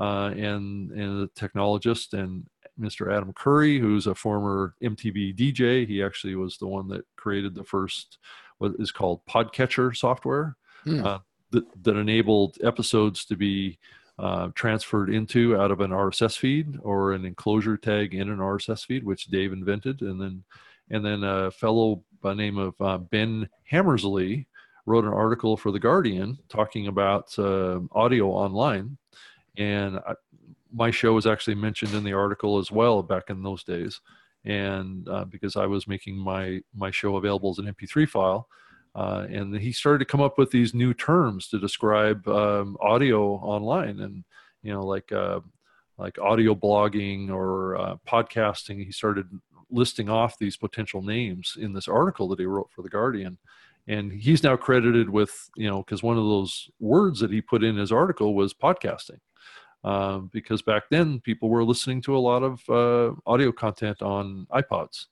uh, 0.00 0.30
and 0.36 0.90
and 0.92 1.22
a 1.22 1.26
technologist 1.28 2.12
and 2.12 2.46
mr 2.78 3.14
adam 3.14 3.32
curry 3.32 3.78
who's 3.78 4.06
a 4.06 4.14
former 4.14 4.74
mtv 4.82 5.34
dj 5.34 5.86
he 5.86 6.02
actually 6.02 6.34
was 6.34 6.58
the 6.58 6.66
one 6.66 6.88
that 6.88 7.04
created 7.16 7.54
the 7.54 7.64
first 7.64 8.18
what 8.58 8.72
is 8.78 8.92
called 8.92 9.24
podcatcher 9.26 9.96
software 9.96 10.56
Hmm. 10.86 11.04
uh, 11.04 11.18
that, 11.50 11.64
that 11.82 11.96
enabled 11.96 12.58
episodes 12.62 13.24
to 13.24 13.36
be 13.36 13.78
uh, 14.20 14.48
transferred 14.54 15.10
into 15.10 15.56
out 15.60 15.72
of 15.72 15.80
an 15.80 15.90
RSS 15.90 16.38
feed 16.38 16.78
or 16.82 17.12
an 17.12 17.24
enclosure 17.24 17.76
tag 17.76 18.14
in 18.14 18.30
an 18.30 18.38
RSS 18.38 18.86
feed, 18.86 19.02
which 19.02 19.26
Dave 19.26 19.52
invented, 19.52 20.00
and 20.02 20.20
then 20.20 20.44
and 20.90 21.04
then 21.04 21.24
a 21.24 21.50
fellow 21.50 22.04
by 22.22 22.30
the 22.30 22.36
name 22.36 22.58
of 22.58 22.80
uh, 22.80 22.98
Ben 22.98 23.48
Hammersley 23.64 24.46
wrote 24.86 25.04
an 25.04 25.12
article 25.12 25.56
for 25.56 25.72
the 25.72 25.80
Guardian 25.80 26.38
talking 26.48 26.86
about 26.86 27.36
uh, 27.36 27.80
audio 27.90 28.28
online, 28.28 28.96
and 29.56 29.98
I, 29.98 30.14
my 30.72 30.90
show 30.90 31.14
was 31.14 31.26
actually 31.26 31.54
mentioned 31.54 31.94
in 31.94 32.04
the 32.04 32.12
article 32.12 32.58
as 32.58 32.70
well 32.70 33.02
back 33.02 33.30
in 33.30 33.42
those 33.42 33.64
days, 33.64 34.00
and 34.44 35.08
uh, 35.08 35.24
because 35.24 35.56
I 35.56 35.66
was 35.66 35.88
making 35.88 36.16
my 36.16 36.60
my 36.74 36.90
show 36.90 37.16
available 37.16 37.50
as 37.50 37.58
an 37.58 37.72
MP3 37.72 38.08
file. 38.08 38.48
Uh, 38.94 39.26
and 39.30 39.54
he 39.54 39.72
started 39.72 39.98
to 39.98 40.06
come 40.06 40.22
up 40.22 40.38
with 40.38 40.50
these 40.50 40.72
new 40.72 40.94
terms 40.94 41.48
to 41.48 41.58
describe 41.58 42.26
um, 42.28 42.78
audio 42.80 43.34
online, 43.34 44.00
and 44.00 44.24
you 44.62 44.72
know, 44.72 44.84
like 44.84 45.12
uh, 45.12 45.40
like 45.98 46.18
audio 46.18 46.54
blogging 46.54 47.30
or 47.30 47.76
uh, 47.76 47.96
podcasting. 48.08 48.82
He 48.84 48.92
started 48.92 49.26
listing 49.70 50.08
off 50.08 50.38
these 50.38 50.56
potential 50.56 51.02
names 51.02 51.58
in 51.60 51.74
this 51.74 51.88
article 51.88 52.28
that 52.28 52.38
he 52.38 52.46
wrote 52.46 52.70
for 52.74 52.80
the 52.80 52.88
Guardian, 52.88 53.36
and 53.86 54.12
he's 54.12 54.42
now 54.42 54.56
credited 54.56 55.10
with 55.10 55.50
you 55.56 55.68
know 55.68 55.82
because 55.82 56.02
one 56.02 56.16
of 56.16 56.24
those 56.24 56.70
words 56.80 57.20
that 57.20 57.30
he 57.30 57.42
put 57.42 57.62
in 57.62 57.76
his 57.76 57.92
article 57.92 58.34
was 58.34 58.54
podcasting. 58.54 59.20
Um, 59.84 60.30
because 60.32 60.62
back 60.62 60.84
then 60.90 61.20
people 61.20 61.48
were 61.48 61.62
listening 61.62 62.02
to 62.02 62.16
a 62.16 62.18
lot 62.18 62.42
of 62.42 62.68
uh, 62.68 63.14
audio 63.24 63.52
content 63.52 64.02
on 64.02 64.46
iPods. 64.52 65.06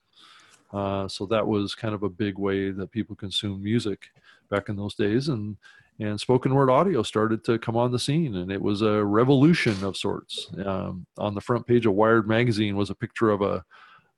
Uh, 0.73 1.07
so 1.07 1.25
that 1.27 1.45
was 1.47 1.73
kind 1.75 1.95
of 1.95 2.03
a 2.03 2.09
big 2.09 2.37
way 2.37 2.71
that 2.71 2.91
people 2.91 3.15
consume 3.15 3.63
music 3.63 4.09
back 4.49 4.67
in 4.67 4.75
those 4.75 4.95
days, 4.95 5.29
and 5.29 5.55
and 5.99 6.19
spoken 6.19 6.53
word 6.53 6.69
audio 6.69 7.01
started 7.03 7.43
to 7.45 7.57
come 7.57 7.77
on 7.77 7.91
the 7.91 7.99
scene, 7.99 8.35
and 8.35 8.51
it 8.51 8.61
was 8.61 8.81
a 8.81 9.03
revolution 9.03 9.81
of 9.83 9.95
sorts. 9.95 10.49
Um, 10.65 11.05
on 11.17 11.33
the 11.33 11.41
front 11.41 11.65
page 11.65 11.85
of 11.85 11.93
Wired 11.93 12.27
magazine 12.27 12.75
was 12.75 12.89
a 12.89 12.95
picture 12.95 13.29
of 13.29 13.41
a 13.41 13.63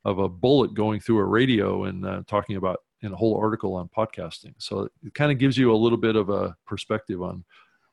of 0.05 0.19
a 0.19 0.29
bullet 0.29 0.73
going 0.73 0.99
through 0.99 1.19
a 1.19 1.25
radio 1.25 1.83
and 1.83 2.05
uh, 2.05 2.23
talking 2.27 2.55
about 2.55 2.79
in 3.01 3.13
a 3.13 3.15
whole 3.15 3.37
article 3.37 3.75
on 3.75 3.89
podcasting. 3.95 4.53
So 4.57 4.89
it 5.05 5.13
kind 5.13 5.31
of 5.31 5.37
gives 5.37 5.57
you 5.57 5.71
a 5.71 5.75
little 5.75 5.97
bit 5.97 6.15
of 6.15 6.29
a 6.29 6.55
perspective 6.65 7.21
on 7.21 7.43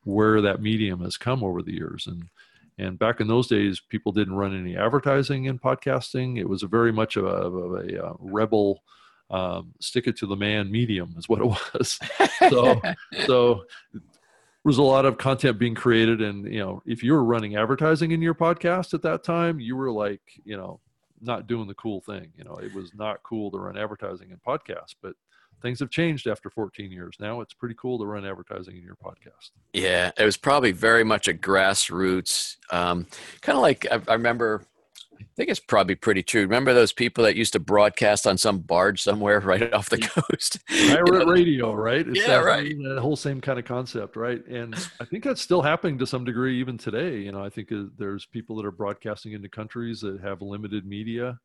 where 0.05 0.41
that 0.41 0.61
medium 0.61 1.01
has 1.01 1.17
come 1.17 1.43
over 1.43 1.61
the 1.61 1.73
years 1.73 2.07
and 2.07 2.29
and 2.77 2.99
back 2.99 3.21
in 3.21 3.27
those 3.27 3.47
days, 3.47 3.79
people 3.79 4.11
didn't 4.11 4.35
run 4.35 4.57
any 4.57 4.75
advertising 4.75 5.45
in 5.45 5.59
podcasting. 5.59 6.37
It 6.37 6.47
was 6.47 6.63
a 6.63 6.67
very 6.67 6.91
much 6.91 7.15
of 7.15 7.25
a, 7.25 7.27
of 7.27 7.73
a 7.73 8.05
uh, 8.05 8.13
rebel, 8.19 8.83
um, 9.29 9.73
stick 9.79 10.07
it 10.07 10.17
to 10.17 10.27
the 10.27 10.35
man 10.35 10.69
medium, 10.69 11.15
is 11.17 11.29
what 11.29 11.39
it 11.39 11.45
was. 11.73 11.99
so, 12.49 12.81
so 13.25 13.63
there 13.93 14.01
was 14.65 14.77
a 14.77 14.83
lot 14.83 15.05
of 15.05 15.17
content 15.17 15.57
being 15.57 15.75
created, 15.75 16.21
and 16.21 16.51
you 16.51 16.59
know, 16.59 16.81
if 16.85 17.01
you 17.01 17.13
were 17.13 17.23
running 17.23 17.55
advertising 17.55 18.11
in 18.11 18.21
your 18.21 18.35
podcast 18.35 18.93
at 18.93 19.01
that 19.03 19.23
time, 19.23 19.59
you 19.59 19.77
were 19.77 19.91
like, 19.91 20.21
you 20.43 20.57
know, 20.57 20.81
not 21.21 21.47
doing 21.47 21.67
the 21.67 21.75
cool 21.75 22.01
thing. 22.01 22.33
You 22.37 22.43
know, 22.43 22.55
it 22.55 22.73
was 22.73 22.93
not 22.93 23.23
cool 23.23 23.51
to 23.51 23.57
run 23.57 23.77
advertising 23.77 24.31
in 24.31 24.37
podcasts, 24.45 24.95
but 25.01 25.15
things 25.61 25.79
have 25.79 25.89
changed 25.89 26.27
after 26.27 26.49
14 26.49 26.91
years. 26.91 27.15
Now 27.19 27.41
it's 27.41 27.53
pretty 27.53 27.75
cool 27.79 27.97
to 27.99 28.05
run 28.05 28.25
advertising 28.25 28.77
in 28.77 28.83
your 28.83 28.95
podcast. 28.95 29.51
Yeah, 29.73 30.11
it 30.17 30.25
was 30.25 30.37
probably 30.37 30.71
very 30.71 31.03
much 31.03 31.27
a 31.27 31.33
grassroots, 31.33 32.55
um, 32.71 33.07
kind 33.41 33.55
of 33.57 33.61
like 33.61 33.85
I, 33.91 34.01
I 34.07 34.13
remember. 34.13 34.63
I 35.17 35.23
think 35.37 35.49
it's 35.49 35.61
probably 35.61 35.95
pretty 35.95 36.23
true. 36.23 36.41
Remember 36.41 36.73
those 36.73 36.91
people 36.91 37.23
that 37.23 37.37
used 37.37 37.53
to 37.53 37.59
broadcast 37.59 38.27
on 38.27 38.37
some 38.37 38.59
barge 38.59 39.01
somewhere 39.01 39.39
right 39.41 39.73
off 39.73 39.89
the 39.89 39.97
coast? 39.97 40.59
Pirate 40.69 41.27
radio, 41.27 41.73
right? 41.73 42.05
It's 42.05 42.19
Yeah, 42.19 42.39
that, 42.39 42.45
right. 42.45 42.75
That 42.83 42.99
whole 42.99 43.15
same 43.15 43.39
kind 43.39 43.57
of 43.57 43.63
concept, 43.63 44.17
right? 44.17 44.45
And 44.47 44.75
I 44.99 45.05
think 45.05 45.23
that's 45.23 45.41
still 45.41 45.61
happening 45.61 45.97
to 45.99 46.07
some 46.07 46.25
degree 46.25 46.59
even 46.59 46.77
today. 46.77 47.19
You 47.19 47.31
know, 47.31 47.43
I 47.43 47.49
think 47.49 47.71
uh, 47.71 47.83
there's 47.97 48.25
people 48.25 48.57
that 48.57 48.65
are 48.65 48.71
broadcasting 48.71 49.31
into 49.31 49.47
countries 49.47 50.01
that 50.01 50.19
have 50.21 50.41
limited 50.41 50.85
media 50.85 51.39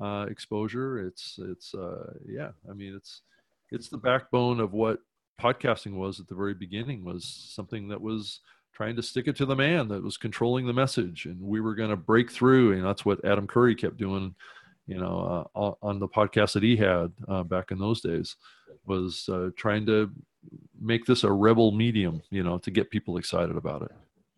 uh, 0.00 0.26
exposure. 0.28 1.06
It's 1.06 1.38
it's 1.38 1.74
uh, 1.74 2.12
yeah. 2.28 2.50
I 2.70 2.74
mean, 2.74 2.94
it's 2.94 3.22
it's 3.70 3.88
the 3.88 3.98
backbone 3.98 4.60
of 4.60 4.72
what 4.72 5.00
podcasting 5.40 5.94
was 5.94 6.20
at 6.20 6.28
the 6.28 6.34
very 6.34 6.54
beginning. 6.54 7.04
Was 7.04 7.24
something 7.24 7.88
that 7.88 8.00
was 8.00 8.40
trying 8.72 8.96
to 8.96 9.02
stick 9.02 9.26
it 9.26 9.36
to 9.36 9.46
the 9.46 9.56
man 9.56 9.88
that 9.88 10.02
was 10.02 10.18
controlling 10.18 10.66
the 10.66 10.72
message 10.72 11.24
and 11.24 11.40
we 11.40 11.62
were 11.62 11.74
going 11.74 11.88
to 11.88 11.96
break 11.96 12.30
through 12.30 12.72
and 12.72 12.84
that's 12.84 13.06
what 13.06 13.24
adam 13.24 13.46
curry 13.46 13.74
kept 13.74 13.96
doing 13.96 14.34
you 14.86 14.98
know, 14.98 15.48
uh, 15.54 15.72
on 15.82 15.98
the 15.98 16.08
podcast 16.08 16.52
that 16.52 16.62
he 16.62 16.76
had 16.76 17.12
uh, 17.28 17.42
back 17.42 17.70
in 17.70 17.78
those 17.78 18.00
days, 18.00 18.36
was 18.86 19.28
uh, 19.28 19.50
trying 19.56 19.84
to 19.86 20.10
make 20.80 21.04
this 21.04 21.24
a 21.24 21.32
rebel 21.32 21.72
medium, 21.72 22.22
you 22.30 22.44
know, 22.44 22.58
to 22.58 22.70
get 22.70 22.90
people 22.90 23.16
excited 23.16 23.56
about 23.56 23.82
it. 23.82 23.90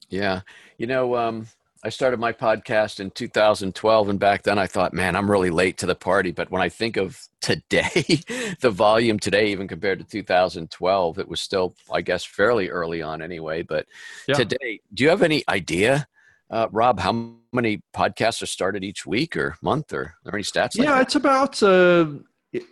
Yeah, 0.09 0.41
you 0.79 0.87
know, 0.87 1.17
um, 1.17 1.47
I 1.85 1.91
started 1.91 2.19
my 2.19 2.33
podcast 2.33 2.99
in 2.99 3.13
2012, 3.13 4.09
and 4.09 4.19
back 4.19 4.43
then 4.43 4.59
I 4.59 4.67
thought, 4.67 4.93
man, 4.93 5.15
I'm 5.15 5.31
really 5.31 5.51
late 5.51 5.79
to 5.79 5.87
the 5.87 5.95
party. 5.95 6.33
But 6.33 6.51
when 6.51 6.61
I 6.61 6.69
think 6.69 6.97
of 6.97 7.29
today, 7.41 8.21
the 8.61 8.71
volume 8.71 9.19
today, 9.19 9.53
even 9.53 9.69
compared 9.69 10.01
to 10.01 10.05
2012, 10.05 11.19
it 11.19 11.29
was 11.29 11.41
still, 11.41 11.77
I 11.93 12.01
guess, 12.01 12.25
fairly 12.25 12.69
early 12.69 13.01
on 13.01 13.23
anyway. 13.23 13.63
But 13.63 13.87
yeah. 14.27 14.35
today, 14.35 14.81
do 14.93 15.05
you 15.05 15.11
have 15.11 15.23
any 15.23 15.45
idea, 15.49 16.09
uh, 16.51 16.67
Rob, 16.73 16.99
how 16.99 17.35
many 17.53 17.81
podcasts 17.95 18.43
are 18.43 18.47
started 18.47 18.83
each 18.83 19.07
week 19.07 19.37
or 19.37 19.57
month, 19.63 19.93
or 19.93 20.01
are 20.01 20.15
there 20.25 20.35
any 20.35 20.43
stats? 20.43 20.75
Yeah, 20.75 20.93
like 20.93 21.03
it's 21.03 21.15
about. 21.15 21.63
Uh, 21.63 22.07
it, 22.53 22.65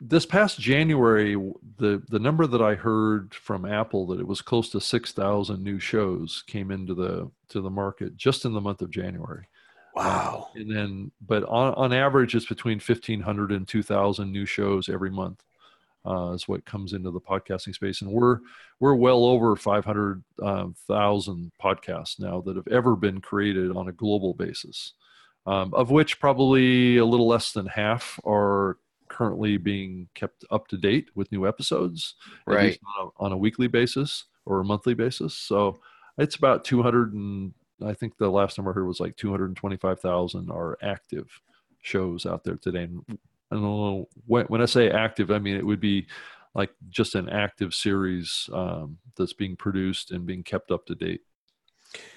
this 0.00 0.26
past 0.26 0.58
January, 0.58 1.34
the 1.78 2.02
the 2.08 2.18
number 2.18 2.46
that 2.46 2.62
I 2.62 2.74
heard 2.74 3.34
from 3.34 3.64
Apple 3.64 4.06
that 4.08 4.20
it 4.20 4.26
was 4.26 4.42
close 4.42 4.68
to 4.70 4.80
six 4.80 5.12
thousand 5.12 5.62
new 5.62 5.78
shows 5.78 6.42
came 6.46 6.70
into 6.70 6.94
the 6.94 7.30
to 7.48 7.60
the 7.60 7.70
market 7.70 8.16
just 8.16 8.44
in 8.44 8.52
the 8.52 8.60
month 8.60 8.82
of 8.82 8.90
January. 8.90 9.48
Wow! 9.94 10.48
And 10.56 10.70
then, 10.70 11.12
but 11.24 11.44
on 11.44 11.74
on 11.74 11.92
average, 11.92 12.34
it's 12.34 12.46
between 12.46 12.80
fifteen 12.80 13.20
hundred 13.20 13.52
and 13.52 13.66
two 13.66 13.82
thousand 13.82 14.32
new 14.32 14.46
shows 14.46 14.88
every 14.88 15.10
month. 15.10 15.42
Uh, 16.06 16.32
is 16.32 16.46
what 16.46 16.66
comes 16.66 16.92
into 16.92 17.10
the 17.10 17.20
podcasting 17.20 17.74
space, 17.74 18.02
and 18.02 18.10
we're 18.10 18.40
we're 18.80 18.94
well 18.94 19.24
over 19.24 19.56
five 19.56 19.84
hundred 19.84 20.22
um, 20.42 20.74
podcasts 20.88 22.18
now 22.18 22.42
that 22.42 22.56
have 22.56 22.68
ever 22.68 22.94
been 22.94 23.20
created 23.20 23.74
on 23.74 23.88
a 23.88 23.92
global 23.92 24.34
basis. 24.34 24.92
Um, 25.46 25.74
of 25.74 25.90
which 25.90 26.20
probably 26.20 26.96
a 26.96 27.04
little 27.04 27.28
less 27.28 27.52
than 27.52 27.66
half 27.66 28.18
are 28.24 28.78
currently 29.14 29.56
being 29.56 30.08
kept 30.14 30.44
up 30.50 30.66
to 30.66 30.76
date 30.76 31.08
with 31.14 31.30
new 31.30 31.46
episodes, 31.46 32.16
right? 32.46 32.76
On 32.98 33.06
a, 33.06 33.24
on 33.24 33.32
a, 33.32 33.36
weekly 33.36 33.68
basis 33.68 34.24
or 34.44 34.58
a 34.58 34.64
monthly 34.64 34.94
basis. 34.94 35.34
So 35.34 35.78
it's 36.18 36.34
about 36.34 36.64
200 36.64 37.12
and 37.12 37.54
I 37.84 37.94
think 37.94 38.16
the 38.16 38.28
last 38.28 38.58
number 38.58 38.72
I 38.72 38.74
heard 38.74 38.88
was 38.88 38.98
like 38.98 39.16
225,000 39.16 40.50
are 40.50 40.76
active 40.82 41.28
shows 41.80 42.26
out 42.26 42.42
there 42.42 42.56
today. 42.56 42.82
And 42.82 43.04
I 43.08 43.54
don't 43.54 43.62
know 43.62 44.08
when, 44.26 44.46
when 44.46 44.60
I 44.60 44.66
say 44.66 44.90
active, 44.90 45.30
I 45.30 45.38
mean 45.38 45.56
it 45.56 45.64
would 45.64 45.80
be 45.80 46.08
like 46.56 46.70
just 46.88 47.14
an 47.14 47.28
active 47.28 47.72
series 47.72 48.50
um, 48.52 48.98
that's 49.16 49.32
being 49.32 49.54
produced 49.54 50.10
and 50.10 50.26
being 50.26 50.42
kept 50.42 50.72
up 50.72 50.86
to 50.86 50.96
date. 50.96 51.20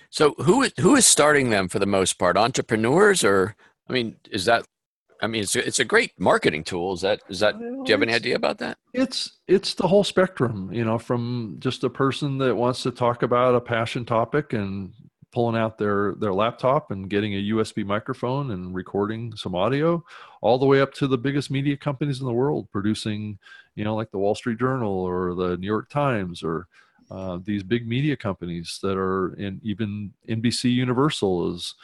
So 0.10 0.34
who 0.39 0.68
who 0.80 0.96
is 0.96 1.06
starting 1.06 1.51
them 1.51 1.68
for 1.68 1.77
the 1.77 1.86
most 1.86 2.13
part? 2.13 2.38
Entrepreneurs, 2.38 3.24
or 3.24 3.56
I 3.88 3.94
mean, 3.94 4.16
is 4.32 4.46
that 4.46 4.66
I 5.22 5.28
mean, 5.28 5.44
it's 5.44 5.56
a, 5.56 5.66
it's 5.66 5.80
a 5.80 5.86
great 5.86 6.12
marketing 6.20 6.64
tool. 6.64 6.94
Is 6.94 7.02
that 7.02 7.22
is 7.30 7.40
that? 7.40 7.58
do 7.60 7.84
you 7.86 7.94
have 7.94 8.02
any 8.02 8.14
idea 8.14 8.36
about 8.36 8.58
that? 8.60 8.78
It's 8.94 9.38
it's 9.48 9.74
the 9.74 9.88
whole 9.88 10.04
spectrum, 10.04 10.72
you 10.72 10.84
know, 10.84 10.98
from 10.98 11.58
just 11.60 11.84
a 11.84 11.90
person 11.90 12.38
that 12.40 12.56
wants 12.56 12.84
to 12.84 12.92
talk 12.92 13.24
about 13.24 13.56
a 13.56 13.62
passion 13.62 14.06
topic 14.06 14.54
and 14.54 14.94
pulling 15.32 15.60
out 15.60 15.78
their 15.78 16.16
their 16.20 16.34
laptop 16.34 16.92
and 16.92 17.10
getting 17.10 17.34
a 17.34 17.50
USB 17.54 17.86
microphone 17.86 18.52
and 18.52 18.74
recording 18.74 19.36
some 19.36 19.56
audio, 19.56 20.04
all 20.42 20.58
the 20.58 20.66
way 20.66 20.82
up 20.82 20.94
to 20.96 21.08
the 21.08 21.18
biggest 21.18 21.52
media 21.52 21.78
companies 21.78 22.20
in 22.20 22.26
the 22.26 22.34
world 22.34 22.68
producing, 22.72 23.38
you 23.76 23.84
know, 23.84 23.96
like 23.96 24.12
the 24.12 24.18
Wall 24.18 24.36
Street 24.36 24.60
Journal 24.60 24.94
or 24.94 25.36
the 25.36 25.58
New 25.58 25.68
York 25.68 25.90
Times 25.90 26.44
or 26.44 26.68
uh, 27.10 27.40
these 27.44 27.64
big 27.64 27.88
media 27.88 28.16
companies 28.18 28.80
that 28.84 28.98
are 28.98 29.34
in 29.36 29.60
even 29.64 30.14
NBC 30.28 30.74
Universal 30.74 31.56
is 31.56 31.76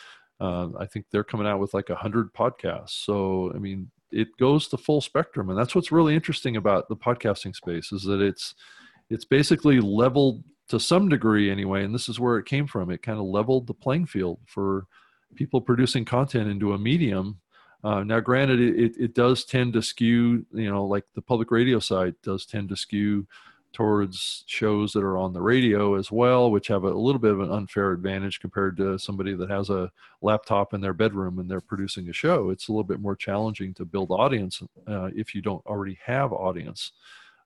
uh, 0.43 0.67
I 0.77 0.85
think 0.85 1.05
they're 1.09 1.23
coming 1.23 1.47
out 1.47 1.59
with 1.59 1.73
like 1.73 1.89
a 1.89 1.95
hundred 1.95 2.33
podcasts. 2.33 3.05
So 3.05 3.51
I 3.55 3.59
mean, 3.59 3.89
it 4.11 4.27
goes 4.37 4.67
the 4.67 4.77
full 4.77 4.99
spectrum, 4.99 5.49
and 5.49 5.57
that's 5.57 5.73
what's 5.73 5.91
really 5.91 6.15
interesting 6.15 6.57
about 6.57 6.89
the 6.89 6.97
podcasting 6.97 7.55
space 7.55 7.93
is 7.93 8.03
that 8.03 8.19
it's 8.19 8.53
it's 9.09 9.23
basically 9.23 9.79
leveled 9.79 10.43
to 10.67 10.81
some 10.81 11.07
degree 11.07 11.49
anyway, 11.49 11.85
and 11.85 11.95
this 11.95 12.09
is 12.09 12.19
where 12.19 12.37
it 12.37 12.45
came 12.45 12.67
from. 12.67 12.91
It 12.91 13.01
kind 13.01 13.19
of 13.19 13.25
leveled 13.25 13.67
the 13.67 13.73
playing 13.73 14.05
field 14.05 14.39
for 14.45 14.85
people 15.35 15.61
producing 15.61 16.03
content 16.03 16.49
into 16.49 16.73
a 16.73 16.77
medium. 16.77 17.39
Uh, 17.81 18.03
now, 18.03 18.19
granted, 18.19 18.59
it, 18.59 18.95
it 18.97 19.13
does 19.13 19.45
tend 19.45 19.73
to 19.73 19.81
skew, 19.81 20.45
you 20.53 20.69
know, 20.69 20.85
like 20.85 21.05
the 21.15 21.21
public 21.21 21.51
radio 21.51 21.79
side 21.79 22.15
does 22.21 22.45
tend 22.45 22.69
to 22.69 22.75
skew 22.75 23.27
towards 23.73 24.43
shows 24.45 24.93
that 24.93 25.03
are 25.03 25.17
on 25.17 25.33
the 25.33 25.41
radio 25.41 25.95
as 25.95 26.11
well, 26.11 26.51
which 26.51 26.67
have 26.67 26.83
a 26.83 26.89
little 26.89 27.19
bit 27.19 27.31
of 27.31 27.39
an 27.39 27.51
unfair 27.51 27.91
advantage 27.91 28.39
compared 28.39 28.77
to 28.77 28.97
somebody 28.99 29.33
that 29.33 29.49
has 29.49 29.69
a 29.71 29.91
laptop 30.21 30.73
in 30.73 30.81
their 30.81 30.93
bedroom 30.93 31.39
and 31.39 31.49
they're 31.49 31.59
producing 31.59 32.07
a 32.09 32.13
show. 32.13 32.51
It's 32.51 32.67
a 32.67 32.71
little 32.71 32.83
bit 32.83 33.01
more 33.01 33.15
challenging 33.15 33.73
to 33.73 33.85
build 33.85 34.11
audience 34.11 34.61
uh, 34.87 35.09
if 35.15 35.33
you 35.33 35.41
don't 35.41 35.65
already 35.65 35.97
have 36.05 36.31
audience. 36.31 36.91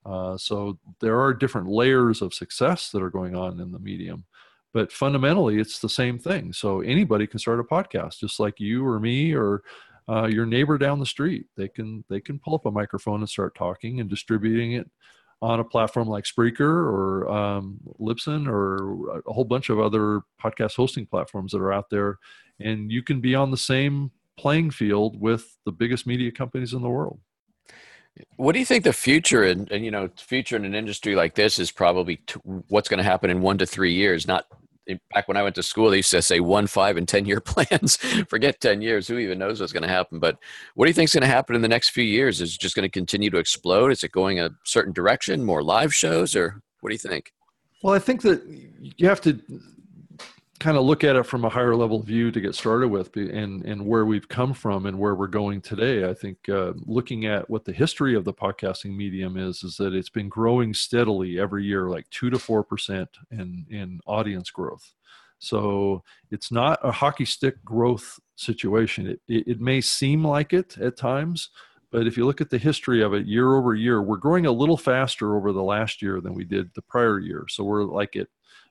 Uh, 0.06 0.38
so 0.38 0.78
there 1.00 1.20
are 1.20 1.34
different 1.34 1.68
layers 1.68 2.22
of 2.22 2.34
success 2.34 2.92
that 2.92 3.02
are 3.02 3.10
going 3.10 3.36
on 3.36 3.60
in 3.62 3.72
the 3.72 3.80
medium, 3.80 4.26
but 4.74 4.92
fundamentally 4.92 5.60
it's 5.60 5.80
the 5.80 5.90
same 5.90 6.20
thing. 6.20 6.52
So 6.52 6.82
anybody 6.82 7.26
can 7.26 7.40
start 7.40 7.60
a 7.60 7.64
podcast, 7.64 8.20
just 8.20 8.40
like 8.40 8.60
you 8.60 8.86
or 8.86 9.00
me 9.00 9.34
or 9.34 9.64
uh, 10.10 10.26
your 10.26 10.46
neighbor 10.46 10.78
down 10.78 11.00
the 11.00 11.06
street. 11.06 11.48
They 11.56 11.68
can 11.68 12.04
they 12.10 12.22
can 12.22 12.40
pull 12.40 12.56
up 12.56 12.66
a 12.66 12.72
microphone 12.72 13.20
and 13.20 13.30
start 13.30 13.56
talking 13.56 14.00
and 14.00 14.10
distributing 14.10 14.74
it 14.74 14.90
on 15.42 15.60
a 15.60 15.64
platform 15.64 16.08
like 16.08 16.24
Spreaker 16.24 16.62
or 16.62 17.30
um, 17.30 17.80
Libsyn 18.00 18.48
or 18.48 19.20
a 19.20 19.34
whole 19.34 19.44
bunch 19.44 19.70
of 19.70 19.80
other 19.80 20.22
podcast 20.42 20.76
hosting 20.76 21.06
platforms 21.06 21.52
that 21.52 21.62
are 21.62 21.74
out 21.74 21.90
there. 21.90 22.18
And 22.60 22.92
you 22.92 23.04
can 23.04 23.22
be 23.22 23.36
on 23.36 23.52
the 23.52 23.58
same 23.58 24.12
playing 24.38 24.72
field 24.72 25.20
with 25.20 25.58
the 25.66 25.72
biggest 25.72 26.08
media 26.08 26.32
companies 26.32 26.74
in 26.74 26.82
the 26.82 26.90
world. 26.90 27.20
What 28.38 28.54
do 28.54 28.60
you 28.60 28.66
think 28.66 28.84
the 28.84 28.94
future 28.94 29.44
and, 29.44 29.72
and 29.72 29.86
you 29.86 29.92
know 29.92 30.10
future 30.18 30.56
in 30.56 30.66
an 30.66 30.74
industry 30.74 31.16
like 31.16 31.36
this 31.36 31.60
is 31.60 31.72
probably 31.72 32.16
t- 32.16 32.40
what's 32.44 32.90
going 32.90 32.98
to 32.98 33.04
happen 33.04 33.30
in 33.30 33.42
one 33.42 33.60
to 33.60 33.66
three 33.68 33.94
years, 33.94 34.28
not 34.28 34.48
back 35.14 35.28
when 35.28 35.38
I 35.38 35.44
went 35.44 35.56
to 35.56 35.64
school, 35.64 35.90
they 35.90 35.98
used 35.98 36.12
to 36.12 36.22
say 36.22 36.40
one, 36.40 36.68
five, 36.68 36.98
and 36.98 37.08
10 37.08 37.26
year 37.26 37.40
plans. 37.46 37.98
Forget 38.30 38.62
10 38.62 38.82
years. 38.82 39.08
Who 39.08 39.18
even 39.18 39.40
knows 39.40 39.60
what's 39.60 39.74
going 39.74 39.84
to 39.84 39.90
happen? 39.90 40.20
But 40.20 40.38
what 40.76 40.86
do 40.86 40.90
you 40.90 40.94
think 40.94 41.10
is 41.10 41.14
going 41.14 41.22
to 41.22 41.28
happen 41.28 41.56
in 41.56 41.62
the 41.62 41.68
next 41.68 41.90
few 41.90 42.04
years? 42.04 42.42
Is 42.42 42.56
it 42.56 42.60
just 42.60 42.76
going 42.76 42.88
to 42.88 42.90
continue 42.90 43.30
to 43.30 43.38
explode? 43.38 43.92
Is 43.92 44.04
it 44.04 44.12
going 44.12 44.40
a 44.40 44.52
certain 44.64 44.94
direction, 44.94 45.44
more 45.44 45.64
live 45.64 45.94
shows, 45.94 46.36
or 46.36 46.62
what 46.82 46.90
do 46.90 46.94
you 46.94 47.00
think? 47.00 47.34
Well, 47.84 47.94
I 47.94 48.00
think 48.00 48.22
that 48.24 48.42
you 48.98 49.08
have 49.08 49.22
to 49.22 49.40
kind 50.60 50.78
of 50.78 50.84
look 50.84 51.04
at 51.04 51.16
it 51.16 51.24
from 51.24 51.46
a 51.46 51.50
higher 51.50 51.76
level 51.76 52.02
view 52.02 52.32
to 52.32 52.42
get 52.42 52.56
started 52.56 52.88
with 52.88 53.16
and, 53.16 53.64
and 53.66 53.86
where 53.86 54.06
we've 54.06 54.28
come 54.28 54.54
from 54.54 54.86
and 54.86 54.98
where 54.98 55.16
we're 55.16 55.28
going 55.28 55.62
today. 55.62 56.10
I 56.10 56.14
think 56.14 56.50
uh, 56.50 56.74
looking 56.86 57.26
at 57.26 57.50
what 57.50 57.66
the 57.66 57.74
history 57.74 58.16
of 58.16 58.26
the 58.26 58.34
podcasting 58.34 58.96
medium 58.96 59.38
is, 59.38 59.64
is 59.64 59.78
that 59.78 59.94
it's 59.94 60.10
been 60.10 60.30
growing 60.30 60.74
steadily 60.74 61.40
every 61.40 61.64
year, 61.64 61.90
like 61.90 62.10
two 62.10 62.30
to 62.30 62.38
4% 62.38 63.08
in, 63.32 63.66
in 63.70 64.00
audience 64.06 64.50
growth. 64.50 64.94
So 65.40 66.04
it's 66.32 66.52
not 66.52 66.80
a 66.84 66.92
hockey 66.92 67.26
stick 67.26 67.64
growth 67.64 68.20
situation. 68.36 69.08
It, 69.08 69.22
it, 69.28 69.48
it 69.48 69.62
may 69.62 69.82
seem 69.82 70.26
like 70.26 70.54
it 70.54 70.78
at 70.80 70.98
times, 70.98 71.50
but 71.92 72.08
if 72.08 72.18
you 72.18 72.26
look 72.26 72.42
at 72.42 72.50
the 72.50 72.58
history 72.58 73.04
of 73.04 73.14
it 73.14 73.28
year 73.28 73.56
over 73.56 73.76
year, 73.76 74.02
we're 74.02 74.18
growing 74.18 74.46
a 74.46 74.52
little 74.52 74.78
faster 74.78 75.36
over 75.36 75.52
the 75.52 75.64
last 75.64 76.02
year 76.02 76.20
than 76.20 76.34
we 76.34 76.44
did 76.44 76.74
the 76.74 76.82
prior 76.82 77.20
year. 77.20 77.46
So 77.48 77.64
we're 77.64 77.84
like 77.84 78.16
at 78.16 78.28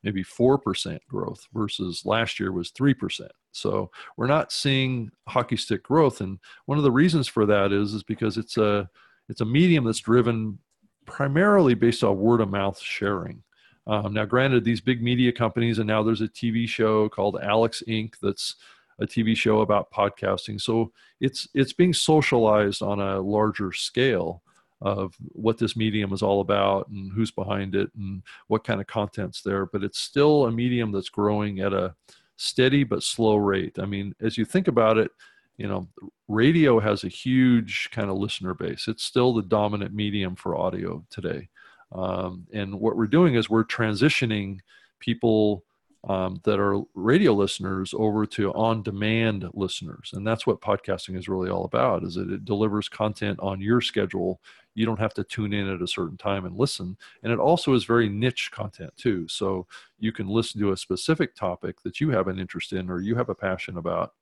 maybe 0.06 0.22
4% 0.22 1.00
growth 1.08 1.48
versus 1.52 2.06
last 2.06 2.38
year 2.38 2.52
was 2.52 2.70
3%. 2.70 3.28
So 3.50 3.90
we're 4.16 4.28
not 4.28 4.52
seeing 4.52 5.10
hockey 5.26 5.56
stick 5.56 5.82
growth. 5.82 6.20
And 6.20 6.38
one 6.66 6.78
of 6.78 6.84
the 6.84 6.92
reasons 6.92 7.26
for 7.26 7.44
that 7.46 7.72
is, 7.72 7.92
is 7.92 8.04
because 8.04 8.36
it's 8.36 8.56
a, 8.56 8.88
it's 9.28 9.40
a 9.40 9.44
medium 9.44 9.82
that's 9.82 9.98
driven 9.98 10.58
primarily 11.06 11.74
based 11.74 12.04
on 12.04 12.16
word 12.18 12.40
of 12.40 12.50
mouth 12.50 12.78
sharing. 12.78 13.42
Um, 13.88 14.14
now, 14.14 14.24
granted, 14.24 14.62
these 14.62 14.80
big 14.80 15.02
media 15.02 15.32
companies, 15.32 15.80
and 15.80 15.88
now 15.88 16.04
there's 16.04 16.20
a 16.20 16.28
TV 16.28 16.68
show 16.68 17.08
called 17.08 17.40
Alex 17.42 17.82
Inc. 17.88 18.14
that's 18.22 18.54
a 19.00 19.06
TV 19.06 19.36
show 19.36 19.60
about 19.60 19.90
podcasting. 19.90 20.60
So 20.60 20.92
it's 21.20 21.46
it's 21.52 21.72
being 21.72 21.92
socialized 21.92 22.82
on 22.82 23.00
a 23.00 23.20
larger 23.20 23.72
scale 23.72 24.42
of 24.80 25.14
what 25.32 25.58
this 25.58 25.76
medium 25.76 26.12
is 26.12 26.22
all 26.22 26.40
about 26.40 26.88
and 26.88 27.10
who's 27.12 27.30
behind 27.30 27.74
it 27.74 27.90
and 27.96 28.22
what 28.48 28.64
kind 28.64 28.80
of 28.80 28.86
content's 28.86 29.42
there. 29.42 29.66
But 29.66 29.82
it's 29.82 29.98
still 29.98 30.46
a 30.46 30.52
medium 30.52 30.92
that's 30.92 31.08
growing 31.08 31.60
at 31.60 31.72
a 31.72 31.94
steady 32.36 32.84
but 32.84 33.02
slow 33.02 33.36
rate. 33.36 33.78
I 33.78 33.86
mean, 33.86 34.14
as 34.20 34.36
you 34.36 34.44
think 34.44 34.68
about 34.68 34.98
it, 34.98 35.10
you 35.56 35.66
know, 35.66 35.88
radio 36.28 36.78
has 36.78 37.04
a 37.04 37.08
huge 37.08 37.88
kind 37.90 38.10
of 38.10 38.18
listener 38.18 38.52
base. 38.52 38.88
It's 38.88 39.04
still 39.04 39.32
the 39.32 39.42
dominant 39.42 39.94
medium 39.94 40.36
for 40.36 40.56
audio 40.56 41.02
today. 41.08 41.48
Um, 41.92 42.46
and 42.52 42.78
what 42.78 42.96
we're 42.96 43.06
doing 43.06 43.36
is 43.36 43.48
we're 43.48 43.64
transitioning 43.64 44.58
people 44.98 45.64
um, 46.08 46.40
that 46.44 46.60
are 46.60 46.82
radio 46.94 47.32
listeners 47.32 47.94
over 47.96 48.26
to 48.26 48.52
on-demand 48.52 49.48
listeners 49.54 50.10
and 50.12 50.24
that's 50.24 50.46
what 50.46 50.60
podcasting 50.60 51.18
is 51.18 51.28
really 51.28 51.50
all 51.50 51.64
about 51.64 52.04
is 52.04 52.14
that 52.14 52.30
it 52.30 52.44
delivers 52.44 52.88
content 52.88 53.38
on 53.40 53.60
your 53.60 53.80
schedule 53.80 54.40
you 54.76 54.86
don't 54.86 55.00
have 55.00 55.14
to 55.14 55.24
tune 55.24 55.52
in 55.52 55.68
at 55.68 55.82
a 55.82 55.88
certain 55.88 56.16
time 56.16 56.44
and 56.44 56.56
listen 56.56 56.96
and 57.22 57.32
it 57.32 57.38
also 57.38 57.74
is 57.74 57.84
very 57.84 58.08
niche 58.08 58.50
content 58.52 58.92
too 58.96 59.26
so 59.26 59.66
you 59.98 60.12
can 60.12 60.28
listen 60.28 60.60
to 60.60 60.72
a 60.72 60.76
specific 60.76 61.34
topic 61.34 61.82
that 61.82 62.00
you 62.00 62.10
have 62.10 62.28
an 62.28 62.38
interest 62.38 62.72
in 62.72 62.88
or 62.88 63.00
you 63.00 63.16
have 63.16 63.28
a 63.28 63.34
passion 63.34 63.78
about 63.78 64.12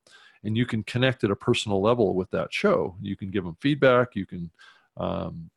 and 0.45 0.57
you 0.57 0.67
can 0.67 0.83
connect 0.85 1.25
at 1.25 1.31
a 1.31 1.37
personal 1.37 1.81
level 1.81 2.15
with 2.15 2.31
that 2.31 2.53
show. 2.53 2.95
You 3.01 3.17
can 3.17 3.31
give 3.31 3.45
them 3.45 3.57
feedback. 3.61 4.15
You 4.15 4.27
can 4.27 4.51
um, 4.97 5.51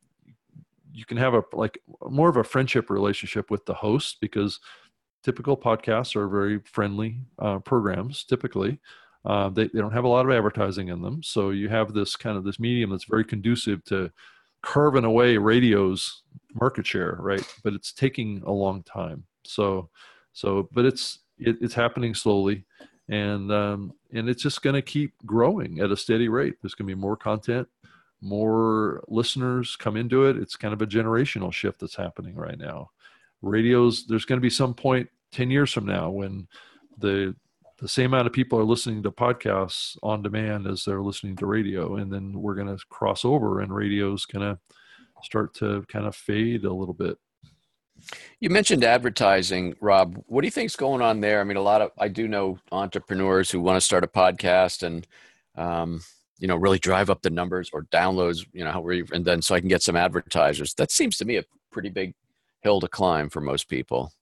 you 0.92 1.04
can 1.04 1.16
have 1.16 1.34
a 1.34 1.42
like 1.52 1.78
more 2.08 2.28
of 2.28 2.38
a 2.38 2.44
friendship 2.44 2.90
relationship 2.90 3.50
with 3.50 3.64
the 3.66 3.74
host 3.74 4.16
because 4.20 4.58
typical 5.22 5.56
podcasts 5.56 6.16
are 6.16 6.28
very 6.28 6.60
friendly 6.64 7.20
uh, 7.38 7.58
programs 7.58 8.24
typically 8.24 8.80
uh, 9.24 9.48
they, 9.50 9.64
they 9.68 9.80
don't 9.80 9.92
have 9.92 10.04
a 10.04 10.08
lot 10.08 10.24
of 10.24 10.32
advertising 10.32 10.88
in 10.88 11.02
them 11.02 11.22
so 11.22 11.50
you 11.50 11.68
have 11.68 11.92
this 11.92 12.16
kind 12.16 12.36
of 12.36 12.42
this 12.42 12.58
medium 12.58 12.90
that's 12.90 13.04
very 13.04 13.24
conducive 13.24 13.84
to 13.84 14.10
carving 14.62 15.04
away 15.04 15.36
radio's 15.36 16.22
market 16.54 16.86
share 16.86 17.16
right? 17.20 17.44
But 17.62 17.74
it's 17.74 17.92
taking 17.92 18.42
a 18.46 18.52
long 18.52 18.82
time. 18.82 19.24
So 19.44 19.90
so 20.32 20.68
but 20.72 20.84
it's 20.84 21.20
it, 21.38 21.56
it's 21.60 21.74
happening 21.74 22.14
slowly. 22.14 22.64
And 23.10 23.50
um, 23.50 23.92
and 24.12 24.28
it's 24.28 24.42
just 24.42 24.62
going 24.62 24.74
to 24.74 24.82
keep 24.82 25.14
growing 25.24 25.80
at 25.80 25.90
a 25.90 25.96
steady 25.96 26.28
rate. 26.28 26.56
There's 26.60 26.74
going 26.74 26.88
to 26.88 26.94
be 26.94 27.00
more 27.00 27.16
content 27.16 27.66
more 28.20 29.04
listeners 29.08 29.76
come 29.76 29.96
into 29.96 30.24
it. 30.24 30.36
It's 30.36 30.56
kind 30.56 30.74
of 30.74 30.82
a 30.82 30.86
generational 30.86 31.52
shift 31.52 31.80
that's 31.80 31.96
happening 31.96 32.34
right 32.34 32.58
now. 32.58 32.90
Radios 33.42 34.06
there's 34.06 34.24
going 34.24 34.38
to 34.38 34.42
be 34.42 34.50
some 34.50 34.74
point 34.74 35.08
10 35.32 35.50
years 35.50 35.72
from 35.72 35.86
now 35.86 36.10
when 36.10 36.48
the 36.98 37.34
the 37.78 37.88
same 37.88 38.12
amount 38.12 38.26
of 38.26 38.32
people 38.32 38.58
are 38.58 38.64
listening 38.64 39.02
to 39.02 39.10
podcasts 39.10 39.96
on 40.02 40.22
demand 40.22 40.66
as 40.66 40.84
they're 40.84 41.02
listening 41.02 41.36
to 41.36 41.46
radio 41.46 41.96
and 41.96 42.12
then 42.12 42.32
we're 42.32 42.54
going 42.54 42.76
to 42.76 42.84
cross 42.90 43.24
over 43.24 43.60
and 43.60 43.74
radio's 43.74 44.26
going 44.26 44.44
to 44.44 44.58
start 45.22 45.54
to 45.54 45.84
kind 45.88 46.06
of 46.06 46.14
fade 46.14 46.64
a 46.64 46.72
little 46.72 46.94
bit. 46.94 47.16
You 48.40 48.50
mentioned 48.50 48.84
advertising 48.84 49.74
rob. 49.80 50.22
What 50.26 50.42
do 50.42 50.46
you 50.46 50.52
think's 50.52 50.76
going 50.76 51.02
on 51.02 51.20
there? 51.20 51.40
I 51.40 51.44
mean 51.44 51.56
a 51.56 51.62
lot 51.62 51.82
of 51.82 51.90
i 51.98 52.08
do 52.08 52.28
know 52.28 52.58
entrepreneurs 52.72 53.50
who 53.50 53.60
want 53.60 53.76
to 53.76 53.80
start 53.80 54.04
a 54.04 54.08
podcast 54.08 54.82
and 54.82 55.06
um, 55.56 56.00
you 56.38 56.46
know 56.46 56.56
really 56.56 56.78
drive 56.78 57.10
up 57.10 57.22
the 57.22 57.30
numbers 57.30 57.70
or 57.72 57.82
downloads 57.84 58.46
you 58.52 58.64
know 58.64 58.88
and 59.12 59.24
then 59.24 59.42
so 59.42 59.54
i 59.54 59.60
can 59.60 59.68
get 59.68 59.82
some 59.82 59.96
advertisers. 59.96 60.74
That 60.74 60.90
seems 60.90 61.16
to 61.18 61.24
me 61.24 61.36
a 61.36 61.44
pretty 61.70 61.90
big 61.90 62.14
hill 62.62 62.80
to 62.80 62.88
climb 62.88 63.30
for 63.30 63.40
most 63.40 63.68
people 63.68 64.12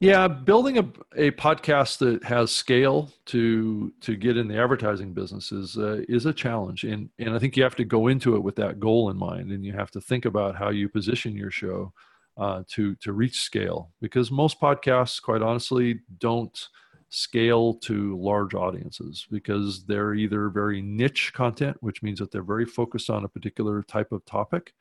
yeah 0.00 0.28
building 0.28 0.78
a, 0.78 0.82
a 1.16 1.30
podcast 1.32 1.98
that 1.98 2.22
has 2.22 2.50
scale 2.50 3.10
to 3.24 3.92
to 4.00 4.16
get 4.16 4.36
in 4.36 4.48
the 4.48 4.58
advertising 4.58 5.12
business 5.12 5.52
is 5.52 5.76
uh, 5.78 6.02
is 6.08 6.26
a 6.26 6.32
challenge 6.32 6.84
and 6.84 7.08
and 7.18 7.34
i 7.34 7.38
think 7.38 7.56
you 7.56 7.62
have 7.62 7.76
to 7.76 7.84
go 7.84 8.08
into 8.08 8.36
it 8.36 8.42
with 8.42 8.56
that 8.56 8.78
goal 8.78 9.10
in 9.10 9.16
mind 9.16 9.50
and 9.50 9.64
you 9.64 9.72
have 9.72 9.90
to 9.90 10.00
think 10.00 10.24
about 10.24 10.56
how 10.56 10.70
you 10.70 10.88
position 10.88 11.34
your 11.34 11.50
show 11.50 11.92
uh, 12.36 12.62
to 12.68 12.94
to 12.96 13.12
reach 13.12 13.40
scale 13.40 13.90
because 14.00 14.30
most 14.30 14.60
podcasts 14.60 15.20
quite 15.22 15.42
honestly 15.42 16.00
don't 16.18 16.68
scale 17.08 17.74
to 17.74 18.18
large 18.20 18.54
audiences 18.54 19.26
because 19.30 19.84
they're 19.84 20.14
either 20.14 20.48
very 20.48 20.82
niche 20.82 21.32
content, 21.34 21.76
which 21.80 22.02
means 22.02 22.18
that 22.18 22.30
they're 22.30 22.42
very 22.42 22.66
focused 22.66 23.10
on 23.10 23.24
a 23.24 23.28
particular 23.28 23.82
type 23.82 24.12
of 24.12 24.24
topic 24.26 24.72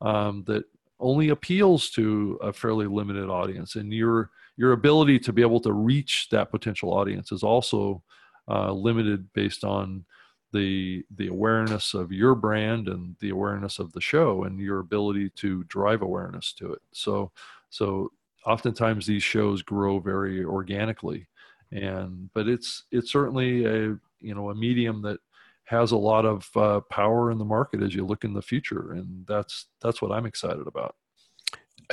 um, 0.00 0.44
that 0.46 0.64
only 1.00 1.30
appeals 1.30 1.90
to 1.90 2.38
a 2.40 2.52
fairly 2.52 2.86
limited 2.86 3.28
audience. 3.28 3.74
And 3.74 3.92
your 3.92 4.30
your 4.56 4.72
ability 4.72 5.18
to 5.18 5.32
be 5.32 5.42
able 5.42 5.60
to 5.60 5.72
reach 5.72 6.28
that 6.30 6.50
potential 6.50 6.92
audience 6.92 7.32
is 7.32 7.42
also 7.42 8.02
uh, 8.48 8.72
limited 8.72 9.32
based 9.32 9.64
on 9.64 10.04
the 10.52 11.02
the 11.16 11.28
awareness 11.28 11.94
of 11.94 12.12
your 12.12 12.34
brand 12.34 12.88
and 12.88 13.16
the 13.20 13.30
awareness 13.30 13.78
of 13.78 13.92
the 13.92 14.00
show 14.00 14.44
and 14.44 14.60
your 14.60 14.80
ability 14.80 15.30
to 15.30 15.64
drive 15.64 16.02
awareness 16.02 16.52
to 16.52 16.72
it. 16.72 16.82
So 16.92 17.32
so 17.70 18.12
oftentimes 18.44 19.06
these 19.06 19.22
shows 19.22 19.62
grow 19.62 19.98
very 19.98 20.44
organically 20.44 21.28
and 21.72 22.30
but 22.34 22.46
it's 22.48 22.84
it's 22.92 23.10
certainly 23.10 23.64
a 23.64 23.96
you 24.20 24.34
know 24.34 24.50
a 24.50 24.54
medium 24.54 25.02
that 25.02 25.18
has 25.64 25.92
a 25.92 25.96
lot 25.96 26.26
of 26.26 26.48
uh, 26.56 26.80
power 26.90 27.30
in 27.30 27.38
the 27.38 27.44
market 27.44 27.82
as 27.82 27.94
you 27.94 28.04
look 28.04 28.24
in 28.24 28.34
the 28.34 28.42
future 28.42 28.92
and 28.92 29.26
that's 29.26 29.66
that's 29.80 30.02
what 30.02 30.12
i'm 30.12 30.26
excited 30.26 30.66
about 30.66 30.96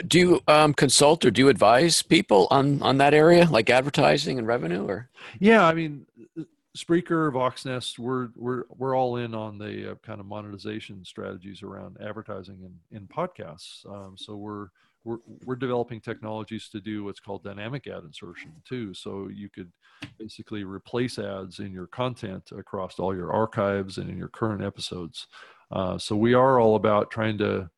do 0.08 0.20
you 0.20 0.42
um, 0.48 0.74
consult 0.74 1.26
or 1.26 1.32
do 1.32 1.42
you 1.42 1.50
advise 1.50 2.02
people 2.02 2.48
on 2.52 2.82
on 2.82 2.98
that 2.98 3.14
area 3.14 3.46
like 3.50 3.70
advertising 3.70 4.38
and 4.38 4.48
revenue 4.48 4.86
or 4.86 5.10
yeah 5.40 5.66
i 5.66 5.74
mean 5.74 6.06
Spreaker, 6.78 7.32
Voxnest, 7.32 7.98
we're 7.98 8.30
we're 8.36 8.64
we're 8.70 8.96
all 8.96 9.18
in 9.18 9.34
on 9.34 9.58
the 9.58 9.92
uh, 9.92 9.96
kind 9.96 10.20
of 10.20 10.28
monetization 10.28 11.04
strategies 11.04 11.64
around 11.64 11.98
advertising 12.00 12.60
and 12.64 12.76
in 12.92 13.08
podcasts. 13.08 13.86
Um, 13.90 14.16
so 14.16 14.36
we're 14.36 14.68
we're, 15.04 15.18
we're 15.46 15.56
developing 15.56 16.00
technologies 16.00 16.70
to 16.70 16.80
do 16.80 17.04
what's 17.04 17.20
called 17.20 17.44
dynamic 17.44 17.88
ad 17.88 18.04
insertion 18.04 18.52
too. 18.68 18.94
So 18.94 19.30
you 19.34 19.50
could 19.50 19.72
basically 20.20 20.64
replace 20.64 21.18
ads 21.18 21.60
in 21.60 21.72
your 21.72 21.88
content 21.88 22.52
across 22.56 23.00
all 23.00 23.16
your 23.16 23.34
archives 23.34 23.98
and 23.98 24.10
in 24.10 24.18
your 24.18 24.28
current 24.28 24.64
episodes. 24.64 25.28
Uh, 25.72 25.98
so 25.98 26.16
we 26.16 26.34
are 26.34 26.60
all 26.60 26.76
about 26.76 27.12
trying 27.12 27.38
to 27.40 27.70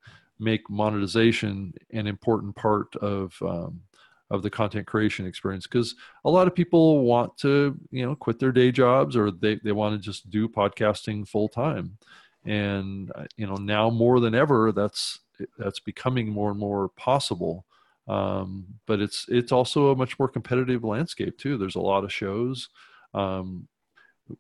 make 0.42 0.70
monetization 0.70 1.74
an 1.92 2.08
important 2.08 2.56
part 2.56 2.96
of 2.98 3.34
um, 3.42 3.82
of 4.30 4.44
the 4.44 4.50
content 4.50 4.88
creation 4.88 5.26
experience 5.26 5.68
because 5.68 5.96
a 6.24 6.30
lot 6.30 6.48
of 6.48 6.56
people 6.56 7.04
want 7.04 7.38
to 7.38 7.78
you 7.92 8.06
know 8.06 8.16
quit 8.16 8.40
their 8.40 8.52
day 8.52 8.72
jobs 8.72 9.16
or 9.16 9.30
they, 9.32 9.56
they 9.64 9.74
want 9.74 9.94
to 9.94 10.00
just 10.00 10.30
do 10.30 10.48
podcasting 10.48 11.28
full 11.28 11.50
time 11.50 11.98
and 12.46 13.12
uh, 13.16 13.26
you 13.38 13.46
know 13.46 13.56
now 13.56 13.90
more 13.90 14.20
than 14.20 14.34
ever 14.34 14.72
that's 14.72 15.20
that's 15.58 15.80
becoming 15.80 16.30
more 16.30 16.52
and 16.52 16.60
more 16.60 16.90
possible. 16.90 17.66
Um, 18.08 18.66
but 18.88 19.00
it's 19.00 19.26
it's 19.30 19.52
also 19.52 19.92
a 19.92 19.96
much 19.96 20.18
more 20.20 20.28
competitive 20.28 20.84
landscape 20.84 21.38
too. 21.38 21.58
There's 21.58 21.76
a 21.76 21.82
lot 21.82 22.04
of 22.04 22.12
shows. 22.12 22.70
Um, 23.14 23.68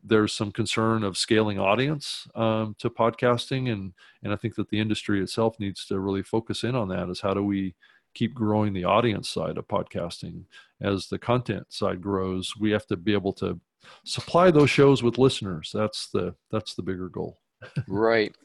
there's 0.04 0.34
some 0.34 0.51
concern 0.51 1.04
of 1.04 1.17
scaling 1.17 1.60
audience 1.60 2.27
um, 2.36 2.75
to 2.80 2.89
podcasting, 2.89 3.71
and 3.71 3.93
and 4.23 4.34
I 4.34 4.36
think 4.36 4.56
that 4.56 4.69
the 4.69 4.80
industry 4.80 5.21
itself 5.21 5.60
needs 5.60 5.86
to 5.88 5.99
really 5.99 6.23
focus 6.23 6.63
in 6.63 6.75
on 6.75 6.89
that. 6.89 7.10
Is 7.10 7.21
how 7.21 7.34
do 7.34 7.43
we 7.43 7.75
keep 8.13 8.34
growing 8.34 8.73
the 8.73 8.84
audience 8.84 9.30
side 9.30 9.58
of 9.58 9.67
podcasting 9.67 10.43
as 10.82 11.08
the 11.08 11.19
content 11.19 11.65
side 11.69 12.01
grows? 12.01 12.54
We 12.60 12.71
have 12.71 12.86
to 12.88 12.97
be 12.97 13.13
able 13.13 13.34
to 13.34 13.60
supply 14.04 14.51
those 14.51 14.69
shows 14.69 15.04
with 15.04 15.17
listeners. 15.17 15.71
That's 15.73 16.10
the 16.10 16.36
that's 16.51 16.75
the 16.75 16.84
bigger 16.84 17.10
goal. 17.10 17.39
right, 17.88 18.36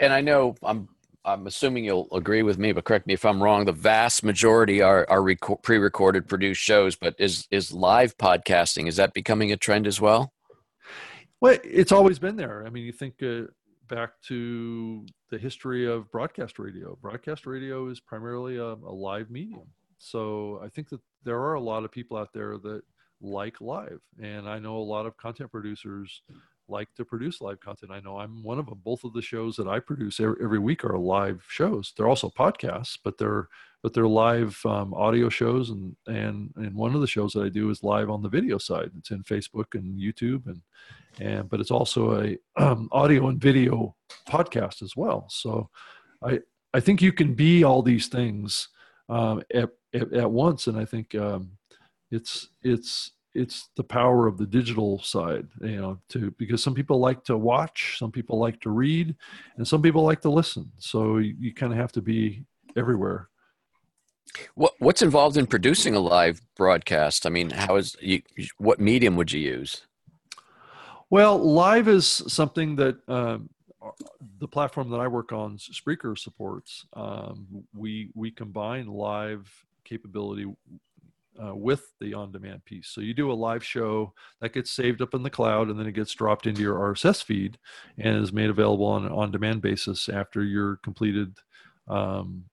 and 0.00 0.12
I 0.12 0.20
know 0.20 0.54
I'm 0.62 0.88
I'm 1.24 1.46
assuming 1.46 1.84
you'll 1.84 2.08
agree 2.12 2.42
with 2.42 2.58
me, 2.58 2.72
but 2.72 2.84
correct 2.84 3.06
me 3.06 3.14
if 3.14 3.24
I'm 3.24 3.42
wrong. 3.42 3.64
The 3.64 3.72
vast 3.72 4.24
majority 4.24 4.80
are 4.80 5.06
are 5.10 5.20
reco- 5.20 5.62
pre-recorded, 5.62 6.28
produced 6.28 6.60
shows. 6.60 6.96
But 6.96 7.14
is 7.18 7.46
is 7.50 7.72
live 7.72 8.16
podcasting 8.16 8.88
is 8.88 8.96
that 8.96 9.14
becoming 9.14 9.52
a 9.52 9.56
trend 9.56 9.86
as 9.86 10.00
well? 10.00 10.32
Well, 11.40 11.56
it's 11.62 11.92
always 11.92 12.18
been 12.18 12.36
there. 12.36 12.66
I 12.66 12.70
mean, 12.70 12.84
you 12.84 12.92
think 12.92 13.22
uh, 13.22 13.42
back 13.88 14.20
to 14.26 15.06
the 15.30 15.38
history 15.38 15.86
of 15.86 16.10
broadcast 16.10 16.58
radio. 16.58 16.98
Broadcast 17.00 17.46
radio 17.46 17.88
is 17.88 18.00
primarily 18.00 18.56
a, 18.56 18.72
a 18.72 18.94
live 18.94 19.30
medium. 19.30 19.68
So 19.98 20.60
I 20.64 20.68
think 20.68 20.88
that 20.90 21.00
there 21.24 21.38
are 21.38 21.54
a 21.54 21.60
lot 21.60 21.84
of 21.84 21.92
people 21.92 22.16
out 22.16 22.32
there 22.32 22.58
that 22.58 22.82
like 23.20 23.60
live, 23.60 24.00
and 24.22 24.48
I 24.48 24.58
know 24.58 24.76
a 24.76 24.78
lot 24.78 25.06
of 25.06 25.16
content 25.16 25.50
producers 25.50 26.22
like 26.68 26.92
to 26.94 27.04
produce 27.04 27.40
live 27.40 27.60
content. 27.60 27.92
I 27.92 28.00
know 28.00 28.18
I'm 28.18 28.42
one 28.42 28.58
of 28.58 28.66
them. 28.66 28.80
Both 28.84 29.04
of 29.04 29.12
the 29.12 29.22
shows 29.22 29.56
that 29.56 29.68
I 29.68 29.80
produce 29.80 30.20
every 30.20 30.58
week 30.58 30.84
are 30.84 30.98
live 30.98 31.44
shows. 31.48 31.92
They're 31.96 32.08
also 32.08 32.30
podcasts, 32.30 32.98
but 33.02 33.18
they're 33.18 33.48
but 33.82 33.94
they're 33.94 34.08
live 34.08 34.60
um, 34.64 34.92
audio 34.94 35.28
shows, 35.28 35.70
and 35.70 35.96
and 36.06 36.52
and 36.56 36.74
one 36.74 36.94
of 36.94 37.00
the 37.00 37.06
shows 37.06 37.32
that 37.32 37.44
I 37.44 37.48
do 37.48 37.70
is 37.70 37.82
live 37.82 38.10
on 38.10 38.22
the 38.22 38.28
video 38.28 38.58
side. 38.58 38.90
It's 38.98 39.10
in 39.10 39.22
Facebook 39.22 39.74
and 39.74 39.98
YouTube, 39.98 40.46
and 40.46 40.62
and 41.20 41.48
but 41.48 41.60
it's 41.60 41.70
also 41.70 42.22
a 42.22 42.38
um, 42.56 42.88
audio 42.92 43.28
and 43.28 43.40
video 43.40 43.94
podcast 44.28 44.82
as 44.82 44.96
well. 44.96 45.26
So 45.30 45.70
I 46.22 46.40
I 46.74 46.80
think 46.80 47.00
you 47.00 47.12
can 47.12 47.34
be 47.34 47.64
all 47.64 47.82
these 47.82 48.08
things 48.08 48.68
um, 49.08 49.42
at, 49.54 49.70
at, 49.94 50.12
at 50.12 50.30
once, 50.30 50.66
and 50.66 50.78
I 50.78 50.84
think 50.84 51.14
um, 51.14 51.52
it's 52.10 52.48
it's 52.62 53.12
it's 53.34 53.68
the 53.76 53.84
power 53.84 54.26
of 54.26 54.38
the 54.38 54.46
digital 54.46 54.98
side 55.00 55.46
you 55.60 55.76
know 55.76 55.98
to 56.08 56.30
because 56.38 56.62
some 56.62 56.74
people 56.74 56.98
like 56.98 57.24
to 57.24 57.36
watch 57.36 57.96
some 57.98 58.10
people 58.10 58.38
like 58.38 58.60
to 58.60 58.70
read 58.70 59.14
and 59.56 59.66
some 59.66 59.82
people 59.82 60.02
like 60.02 60.20
to 60.22 60.30
listen. 60.30 60.70
So 60.78 61.18
you, 61.18 61.34
you 61.38 61.54
kind 61.54 61.72
of 61.72 61.78
have 61.78 61.92
to 61.92 62.02
be 62.02 62.44
everywhere. 62.76 63.28
What 64.54 64.74
what's 64.78 65.02
involved 65.02 65.36
in 65.36 65.46
producing 65.46 65.94
a 65.94 66.00
live 66.00 66.40
broadcast? 66.56 67.26
I 67.26 67.30
mean 67.30 67.50
how 67.50 67.76
is 67.76 67.96
you 68.00 68.22
what 68.58 68.80
medium 68.80 69.16
would 69.16 69.32
you 69.32 69.40
use? 69.40 69.86
Well 71.10 71.38
live 71.38 71.88
is 71.88 72.06
something 72.06 72.76
that 72.76 72.96
um, 73.08 73.50
the 74.40 74.48
platform 74.48 74.90
that 74.90 75.00
i 75.00 75.08
work 75.08 75.32
on 75.32 75.56
spreaker 75.56 76.18
supports. 76.18 76.86
Um, 76.94 77.64
we 77.74 78.10
we 78.14 78.30
combine 78.30 78.86
live 78.86 79.48
capability 79.84 80.46
uh, 81.42 81.54
with 81.54 81.92
the 82.00 82.14
on-demand 82.14 82.64
piece. 82.64 82.88
So 82.88 83.00
you 83.00 83.14
do 83.14 83.30
a 83.30 83.34
live 83.34 83.64
show 83.64 84.12
that 84.40 84.52
gets 84.52 84.70
saved 84.70 85.02
up 85.02 85.14
in 85.14 85.22
the 85.22 85.30
cloud, 85.30 85.68
and 85.68 85.78
then 85.78 85.86
it 85.86 85.92
gets 85.92 86.12
dropped 86.12 86.46
into 86.46 86.62
your 86.62 86.76
RSS 86.76 87.22
feed 87.22 87.58
and 87.98 88.22
is 88.22 88.32
made 88.32 88.50
available 88.50 88.86
on 88.86 89.06
an 89.06 89.12
on-demand 89.12 89.62
basis 89.62 90.08
after 90.08 90.42
you're 90.42 90.76
completed 90.82 91.36
um, 91.88 92.44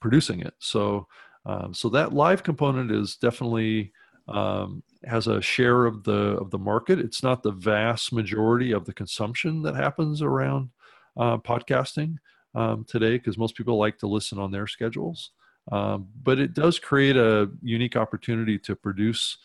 producing 0.00 0.40
it. 0.40 0.54
So, 0.58 1.06
um, 1.46 1.74
so 1.74 1.88
that 1.90 2.12
live 2.12 2.42
component 2.42 2.90
is 2.90 3.16
definitely 3.16 3.92
um, 4.28 4.82
has 5.04 5.26
a 5.26 5.42
share 5.42 5.86
of 5.86 6.04
the 6.04 6.36
of 6.38 6.50
the 6.50 6.58
market. 6.58 6.98
It's 6.98 7.22
not 7.22 7.42
the 7.42 7.52
vast 7.52 8.12
majority 8.12 8.72
of 8.72 8.84
the 8.84 8.92
consumption 8.92 9.62
that 9.62 9.74
happens 9.74 10.22
around 10.22 10.70
uh, 11.16 11.38
podcasting 11.38 12.16
um, 12.54 12.84
today 12.86 13.16
because 13.16 13.38
most 13.38 13.56
people 13.56 13.78
like 13.78 13.98
to 13.98 14.06
listen 14.06 14.38
on 14.38 14.50
their 14.50 14.66
schedules. 14.66 15.30
Um, 15.70 16.08
but 16.22 16.38
it 16.38 16.54
does 16.54 16.78
create 16.78 17.16
a 17.16 17.50
unique 17.62 17.96
opportunity 17.96 18.58
to 18.60 18.74
produce 18.74 19.38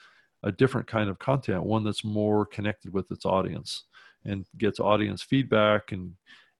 a 0.43 0.51
different 0.51 0.87
kind 0.87 1.09
of 1.09 1.19
content, 1.19 1.63
one 1.63 1.83
that's 1.83 2.03
more 2.03 2.45
connected 2.45 2.93
with 2.93 3.11
its 3.11 3.25
audience 3.25 3.83
and 4.25 4.45
gets 4.57 4.79
audience 4.79 5.21
feedback 5.21 5.91
and 5.91 6.13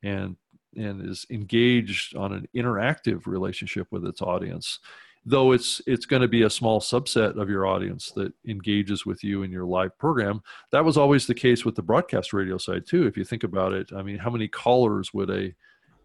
and 0.03 0.35
and 0.75 1.09
is 1.09 1.25
engaged 1.29 2.15
on 2.15 2.33
an 2.33 2.47
interactive 2.55 3.25
relationship 3.27 3.87
with 3.91 4.05
its 4.05 4.21
audience. 4.21 4.79
Though 5.25 5.53
it's 5.53 5.81
it's 5.87 6.05
going 6.05 6.21
to 6.21 6.27
be 6.27 6.43
a 6.43 6.49
small 6.49 6.79
subset 6.79 7.39
of 7.39 7.49
your 7.49 7.65
audience 7.65 8.11
that 8.11 8.33
engages 8.47 9.05
with 9.05 9.23
you 9.23 9.43
in 9.43 9.51
your 9.51 9.65
live 9.65 9.97
program 9.97 10.41
that 10.71 10.85
was 10.85 10.97
always 10.97 11.25
the 11.25 11.33
case 11.33 11.65
with 11.65 11.75
the 11.75 11.81
broadcast 11.81 12.33
radio 12.33 12.57
side 12.57 12.85
too 12.85 13.07
if 13.07 13.17
you 13.17 13.23
think 13.23 13.43
about 13.43 13.73
it. 13.73 13.91
I 13.95 14.03
mean 14.03 14.17
how 14.17 14.29
many 14.29 14.47
callers 14.47 15.13
would 15.13 15.31
a 15.31 15.55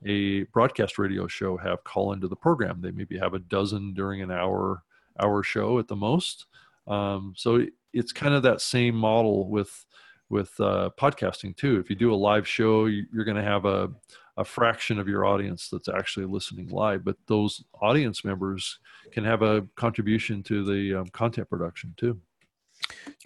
a 0.07 0.45
broadcast 0.45 0.99
radio 0.99 1.27
show 1.27 1.57
have 1.57 1.85
call 1.85 2.13
into 2.13 2.29
the 2.29 2.37
program. 2.37 2.81
They 2.81 2.91
maybe 2.91 3.19
have 3.19 3.35
a 3.35 3.39
dozen 3.39 3.93
during 3.95 4.23
an 4.23 4.31
hour 4.31 4.83
hour 5.21 5.43
show 5.43 5.79
at 5.79 5.89
the 5.89 5.97
most. 5.97 6.47
Um, 6.87 7.35
so 7.37 7.67
it's 7.93 8.13
kind 8.13 8.35
of 8.35 8.43
that 8.45 8.61
same 8.61 8.95
model 8.95 9.49
with 9.49 9.85
with 10.29 10.59
uh, 10.61 10.91
podcasting 10.99 11.57
too. 11.57 11.79
If 11.79 11.91
you 11.91 11.97
do 11.97 12.15
a 12.15 12.15
live 12.15 12.47
show 12.47 12.87
you're 12.87 13.25
going 13.25 13.37
to 13.37 13.43
have 13.43 13.65
a 13.65 13.91
a 14.37 14.45
fraction 14.45 14.99
of 14.99 15.07
your 15.07 15.27
audience 15.27 15.69
that's 15.69 15.89
actually 15.89 16.25
listening 16.25 16.69
live, 16.69 17.05
but 17.05 17.17
those 17.27 17.63
audience 17.83 18.25
members 18.25 18.79
can 19.13 19.23
have 19.23 19.43
a 19.43 19.67
contribution 19.77 20.43
to 20.45 20.65
the 20.65 21.01
um, 21.01 21.07
content 21.09 21.51
production 21.51 21.93
too. 21.99 22.19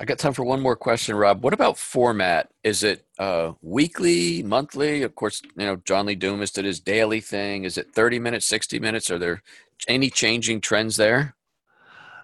I 0.01 0.05
got 0.05 0.19
time 0.19 0.33
for 0.33 0.45
one 0.45 0.61
more 0.61 0.77
question, 0.77 1.15
Rob. 1.15 1.45
What 1.45 1.55
about 1.55 1.79
format? 1.79 2.51
Is 2.65 2.83
it 2.83 3.07
uh, 3.19 3.53
weekly, 3.63 4.43
monthly? 4.43 5.03
Of 5.03 5.15
course, 5.15 5.41
you 5.57 5.67
know 5.67 5.77
John 5.77 6.07
Lee 6.07 6.17
Dumas 6.17 6.51
did 6.51 6.65
his 6.65 6.81
daily 6.81 7.21
thing. 7.21 7.65
Is 7.65 7.79
it 7.79 7.95
thirty 7.95 8.19
minutes, 8.19 8.47
sixty 8.47 8.79
minutes? 8.79 9.11
Are 9.11 9.19
there 9.19 9.43
any 9.87 10.11
changing 10.11 10.61
trends 10.61 10.97
there? 10.97 11.37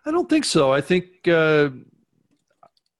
I 0.04 0.10
don't 0.10 0.28
think 0.28 0.44
so. 0.44 0.72
I 0.72 0.80
think 0.80 1.28
uh, 1.28 1.70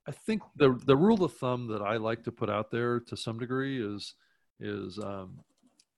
I 0.07 0.13
think 0.13 0.43
the 0.57 0.79
the 0.87 0.97
rule 0.97 1.25
of 1.25 1.35
thumb 1.35 1.67
that 1.69 1.83
I 1.83 1.97
like 1.97 2.23
to 2.25 2.33
put 2.33 2.51
out 2.51 2.71
there 2.71 3.01
to 3.01 3.17
some 3.17 3.39
degree 3.39 3.83
is 3.85 4.15
is 4.61 4.99
um, 4.99 5.41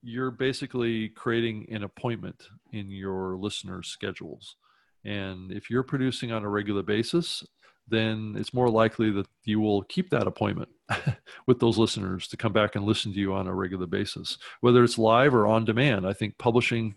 you're 0.03 0.31
basically 0.31 1.11
creating 1.11 1.66
an 1.71 1.85
appointment 1.85 2.49
in 2.73 2.90
your 2.90 3.37
listeners' 3.37 3.88
schedules. 3.88 4.57
And 5.05 5.51
if 5.51 5.68
you're 5.68 5.83
producing 5.83 6.33
on 6.33 6.45
a 6.45 6.49
regular 6.49 6.83
basis, 6.83 7.45
then 7.92 8.35
it's 8.38 8.55
more 8.55 8.68
likely 8.68 9.11
that 9.11 9.26
you 9.44 9.61
will 9.61 9.83
keep 9.83 10.11
that 10.11 10.26
appointment 10.26 10.68
with 11.46 11.61
those 11.61 11.78
listeners 11.78 12.26
to 12.28 12.37
come 12.37 12.52
back 12.52 12.74
and 12.74 12.85
listen 12.85 13.12
to 13.12 13.18
you 13.18 13.35
on 13.35 13.46
a 13.46 13.55
regular 13.55 13.87
basis, 13.87 14.38
whether 14.61 14.83
it's 14.83 14.98
live 14.98 15.35
or 15.35 15.46
on 15.46 15.64
demand. 15.64 16.07
I 16.07 16.12
think 16.12 16.38
publishing 16.38 16.94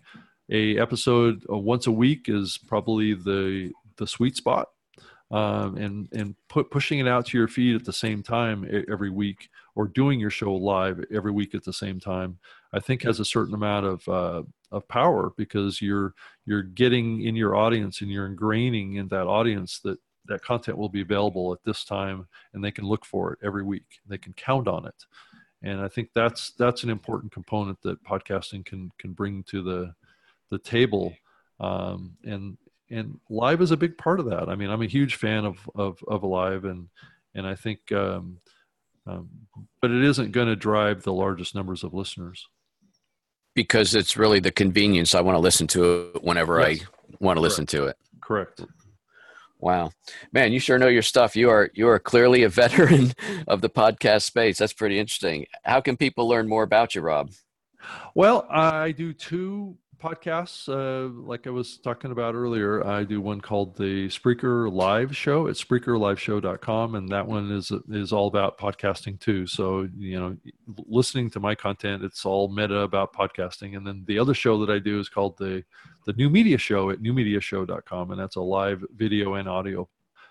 a 0.50 0.78
episode 0.78 1.44
uh, 1.50 1.56
once 1.56 1.86
a 1.86 1.92
week 1.92 2.28
is 2.28 2.58
probably 2.66 3.14
the 3.14 3.72
the 3.96 4.06
sweet 4.06 4.36
spot, 4.36 4.68
um, 5.30 5.76
and 5.76 6.08
and 6.12 6.34
put 6.48 6.70
pushing 6.70 6.98
it 6.98 7.08
out 7.08 7.26
to 7.26 7.38
your 7.38 7.48
feed 7.48 7.76
at 7.76 7.84
the 7.84 7.92
same 7.92 8.22
time 8.22 8.68
every 8.90 9.10
week, 9.10 9.48
or 9.74 9.86
doing 9.86 10.18
your 10.18 10.30
show 10.30 10.54
live 10.54 11.04
every 11.14 11.32
week 11.32 11.54
at 11.54 11.64
the 11.64 11.72
same 11.72 12.00
time 12.00 12.38
I 12.76 12.80
think 12.80 13.02
has 13.02 13.20
a 13.20 13.24
certain 13.24 13.54
amount 13.54 13.86
of 13.86 14.08
uh, 14.08 14.42
of 14.70 14.86
power 14.88 15.32
because 15.36 15.80
you're 15.80 16.14
you're 16.44 16.62
getting 16.62 17.22
in 17.22 17.34
your 17.34 17.56
audience 17.56 18.02
and 18.02 18.10
you're 18.10 18.28
ingraining 18.28 18.96
in 18.96 19.08
that 19.08 19.26
audience 19.26 19.80
that 19.80 19.98
that 20.28 20.44
content 20.44 20.78
will 20.78 20.88
be 20.88 21.00
available 21.00 21.52
at 21.52 21.62
this 21.64 21.84
time 21.84 22.26
and 22.52 22.62
they 22.62 22.70
can 22.70 22.84
look 22.84 23.04
for 23.04 23.32
it 23.32 23.38
every 23.42 23.62
week. 23.62 24.00
They 24.06 24.18
can 24.18 24.32
count 24.32 24.68
on 24.68 24.86
it. 24.86 25.04
And 25.62 25.80
I 25.80 25.88
think 25.88 26.10
that's 26.14 26.52
that's 26.52 26.82
an 26.84 26.90
important 26.90 27.32
component 27.32 27.80
that 27.82 28.02
podcasting 28.04 28.64
can 28.64 28.90
can 28.98 29.12
bring 29.12 29.42
to 29.44 29.62
the 29.62 29.94
the 30.50 30.58
table. 30.58 31.14
Um, 31.58 32.16
and 32.24 32.58
and 32.90 33.18
live 33.28 33.60
is 33.60 33.72
a 33.72 33.76
big 33.76 33.98
part 33.98 34.20
of 34.20 34.26
that. 34.26 34.48
I 34.48 34.54
mean, 34.54 34.70
I'm 34.70 34.82
a 34.82 34.86
huge 34.86 35.16
fan 35.16 35.44
of 35.44 35.58
of 35.74 35.98
of 36.06 36.22
live 36.22 36.64
and 36.64 36.88
and 37.34 37.46
I 37.46 37.54
think 37.54 37.92
um, 37.92 38.38
um, 39.06 39.28
but 39.80 39.90
it 39.90 40.04
isn't 40.04 40.32
going 40.32 40.48
to 40.48 40.56
drive 40.56 41.02
the 41.02 41.12
largest 41.12 41.54
numbers 41.54 41.84
of 41.84 41.94
listeners 41.94 42.48
because 43.54 43.94
it's 43.94 44.16
really 44.16 44.40
the 44.40 44.50
convenience. 44.50 45.14
I 45.14 45.20
want 45.20 45.36
to 45.36 45.40
listen 45.40 45.66
to 45.68 46.12
it 46.14 46.22
whenever 46.22 46.60
yes. 46.60 46.82
I 46.82 47.16
want 47.20 47.36
to 47.36 47.40
listen 47.40 47.66
to 47.66 47.86
it. 47.86 47.96
Correct. 48.20 48.60
Wow, 49.58 49.90
man, 50.32 50.52
you 50.52 50.60
sure 50.60 50.78
know 50.78 50.88
your 50.88 51.02
stuff. 51.02 51.34
You 51.34 51.50
are 51.50 51.70
you 51.74 51.88
are 51.88 51.98
clearly 51.98 52.42
a 52.42 52.48
veteran 52.62 53.12
of 53.48 53.60
the 53.60 53.70
podcast 53.70 54.22
space. 54.22 54.58
That's 54.58 54.72
pretty 54.72 54.98
interesting. 54.98 55.46
How 55.64 55.80
can 55.80 55.96
people 55.96 56.28
learn 56.28 56.48
more 56.48 56.62
about 56.62 56.94
you, 56.94 57.00
Rob? 57.00 57.30
Well, 58.14 58.46
I 58.50 58.92
do 58.92 59.12
two 59.12 59.76
podcasts, 60.02 60.68
uh, 60.68 61.08
like 61.26 61.46
I 61.46 61.50
was 61.50 61.78
talking 61.78 62.12
about 62.12 62.34
earlier, 62.34 62.86
I 62.86 63.04
do 63.04 63.20
one 63.20 63.40
called 63.40 63.76
the 63.76 64.08
Spreaker 64.08 64.72
Live 64.72 65.16
Show 65.16 65.48
at 65.48 65.54
SpreakerLiveShow.com, 65.54 66.94
and 66.94 67.08
that 67.10 67.26
one 67.26 67.50
is 67.50 67.72
is 67.90 68.12
all 68.12 68.26
about 68.26 68.58
podcasting 68.58 69.18
too. 69.20 69.46
So 69.46 69.88
you 69.96 70.18
know, 70.18 70.36
listening 70.86 71.30
to 71.30 71.40
my 71.40 71.54
content, 71.54 72.04
it's 72.04 72.24
all 72.24 72.48
meta 72.48 72.80
about 72.80 73.12
podcasting. 73.12 73.76
And 73.76 73.86
then 73.86 74.04
the 74.06 74.18
other 74.18 74.34
show 74.34 74.64
that 74.64 74.72
I 74.72 74.78
do 74.78 75.00
is 75.00 75.08
called 75.08 75.36
the 75.38 75.64
the 76.04 76.12
New 76.14 76.30
Media 76.30 76.58
Show 76.58 76.90
at 76.90 77.02
NewMediaShow.com, 77.02 78.10
and 78.10 78.20
that's 78.20 78.36
a 78.36 78.40
live 78.40 78.84
video 78.94 79.34
and 79.34 79.48
audio 79.48 79.88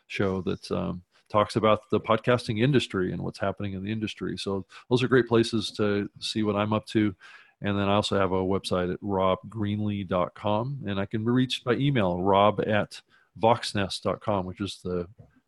show 0.08 0.42
that 0.42 0.72
um, 0.72 1.02
talks 1.30 1.56
about 1.56 1.90
the 1.90 2.00
podcasting 2.00 2.62
industry 2.62 3.12
and 3.12 3.22
what's 3.22 3.40
happening 3.40 3.74
in 3.74 3.84
the 3.84 3.92
industry. 3.92 4.38
So 4.38 4.66
those 4.90 5.04
are 5.04 5.08
great 5.08 5.28
places 5.28 5.72
to 5.78 6.10
see 6.20 6.44
what 6.44 6.56
I'm 6.56 6.74
up 6.74 6.86
to. 6.88 7.16
And 7.62 7.78
then 7.80 7.88
I 7.88 7.96
also 7.96 8.18
have 8.18 8.32
a 8.32 8.44
website 8.44 8.94
at 8.94 9.02
robgreenlee.com. 9.02 10.84
And 10.86 11.00
I 11.00 11.06
can 11.06 11.24
be 11.24 11.32
reached 11.32 11.64
by 11.64 11.74
email, 11.74 12.22
rob 12.22 12.62
at 12.62 13.02
voxnest.com, 13.40 14.46
which 14.46 14.62
is 14.62 14.80
the 14.84 15.08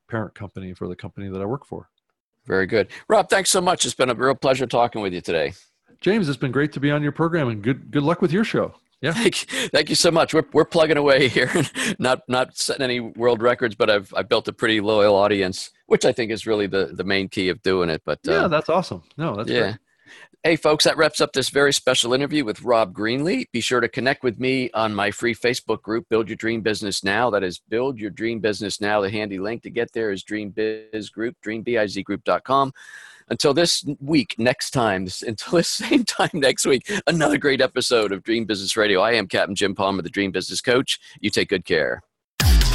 parent 0.09 0.33
company 0.33 0.73
for 0.73 0.87
the 0.87 0.95
company 0.95 1.29
that 1.29 1.41
I 1.41 1.45
work 1.45 1.65
for. 1.65 1.89
Very 2.45 2.65
good. 2.65 2.87
Rob, 3.09 3.29
thanks 3.29 3.49
so 3.49 3.59
much. 3.59 3.85
It's 3.85 3.93
been 3.93 4.09
a 4.09 4.15
real 4.15 4.35
pleasure 4.35 4.65
talking 4.65 5.01
with 5.01 5.13
you 5.13 5.21
today. 5.21 5.53
James, 5.99 6.29
it's 6.29 6.37
been 6.37 6.51
great 6.51 6.71
to 6.73 6.79
be 6.79 6.91
on 6.91 7.03
your 7.03 7.11
program 7.11 7.49
and 7.49 7.61
good 7.61 7.91
good 7.91 8.03
luck 8.03 8.21
with 8.21 8.31
your 8.31 8.43
show. 8.43 8.73
Yeah. 9.01 9.13
Thank, 9.13 9.41
you, 9.41 9.67
thank 9.69 9.89
you 9.89 9.95
so 9.95 10.09
much. 10.09 10.33
We're, 10.33 10.45
we're 10.53 10.65
plugging 10.65 10.97
away 10.97 11.27
here, 11.27 11.51
not 11.99 12.21
not 12.27 12.57
setting 12.57 12.83
any 12.83 12.99
world 12.99 13.41
records, 13.41 13.75
but 13.75 13.89
I've 13.89 14.13
I've 14.15 14.29
built 14.29 14.47
a 14.47 14.53
pretty 14.53 14.79
loyal 14.79 15.15
audience, 15.15 15.71
which 15.87 16.05
I 16.05 16.11
think 16.11 16.31
is 16.31 16.47
really 16.47 16.67
the 16.67 16.91
the 16.93 17.03
main 17.03 17.29
key 17.29 17.49
of 17.49 17.61
doing 17.61 17.89
it. 17.89 18.01
But 18.05 18.19
yeah, 18.23 18.45
uh, 18.45 18.47
that's 18.47 18.69
awesome. 18.69 19.03
No, 19.17 19.35
that's 19.35 19.49
yeah. 19.49 19.61
Great. 19.61 19.75
Hey, 20.43 20.55
folks, 20.55 20.85
that 20.85 20.97
wraps 20.97 21.19
up 21.19 21.33
this 21.33 21.49
very 21.49 21.73
special 21.73 22.13
interview 22.13 22.45
with 22.45 22.61
Rob 22.61 22.93
Greenlee. 22.93 23.45
Be 23.51 23.59
sure 23.59 23.81
to 23.81 23.89
connect 23.89 24.23
with 24.23 24.39
me 24.39 24.69
on 24.71 24.93
my 24.93 25.09
free 25.09 25.33
Facebook 25.33 25.81
group, 25.81 26.05
Build 26.09 26.29
Your 26.29 26.35
Dream 26.37 26.61
Business 26.61 27.03
Now. 27.03 27.29
That 27.31 27.43
is 27.43 27.59
Build 27.67 27.99
Your 27.99 28.11
Dream 28.11 28.39
Business 28.39 28.79
Now. 28.79 29.01
The 29.01 29.09
handy 29.09 29.39
link 29.39 29.63
to 29.63 29.69
get 29.71 29.91
there 29.93 30.11
is 30.11 30.23
Dream 30.23 30.51
Biz 30.51 31.09
Group, 31.09 31.35
dreambizgroup.com. 31.43 32.71
Until 33.29 33.53
this 33.53 33.85
week, 33.99 34.35
next 34.37 34.71
time, 34.71 35.07
until 35.25 35.57
this 35.57 35.67
same 35.69 36.05
time 36.05 36.29
next 36.33 36.65
week, 36.65 36.89
another 37.07 37.37
great 37.37 37.59
episode 37.59 38.11
of 38.13 38.23
Dream 38.23 38.45
Business 38.45 38.77
Radio. 38.77 39.01
I 39.01 39.13
am 39.13 39.27
Captain 39.27 39.55
Jim 39.55 39.75
Palmer, 39.75 40.03
the 40.03 40.09
Dream 40.09 40.31
Business 40.31 40.61
Coach. 40.61 40.99
You 41.19 41.29
take 41.29 41.49
good 41.49 41.65
care. 41.65 42.03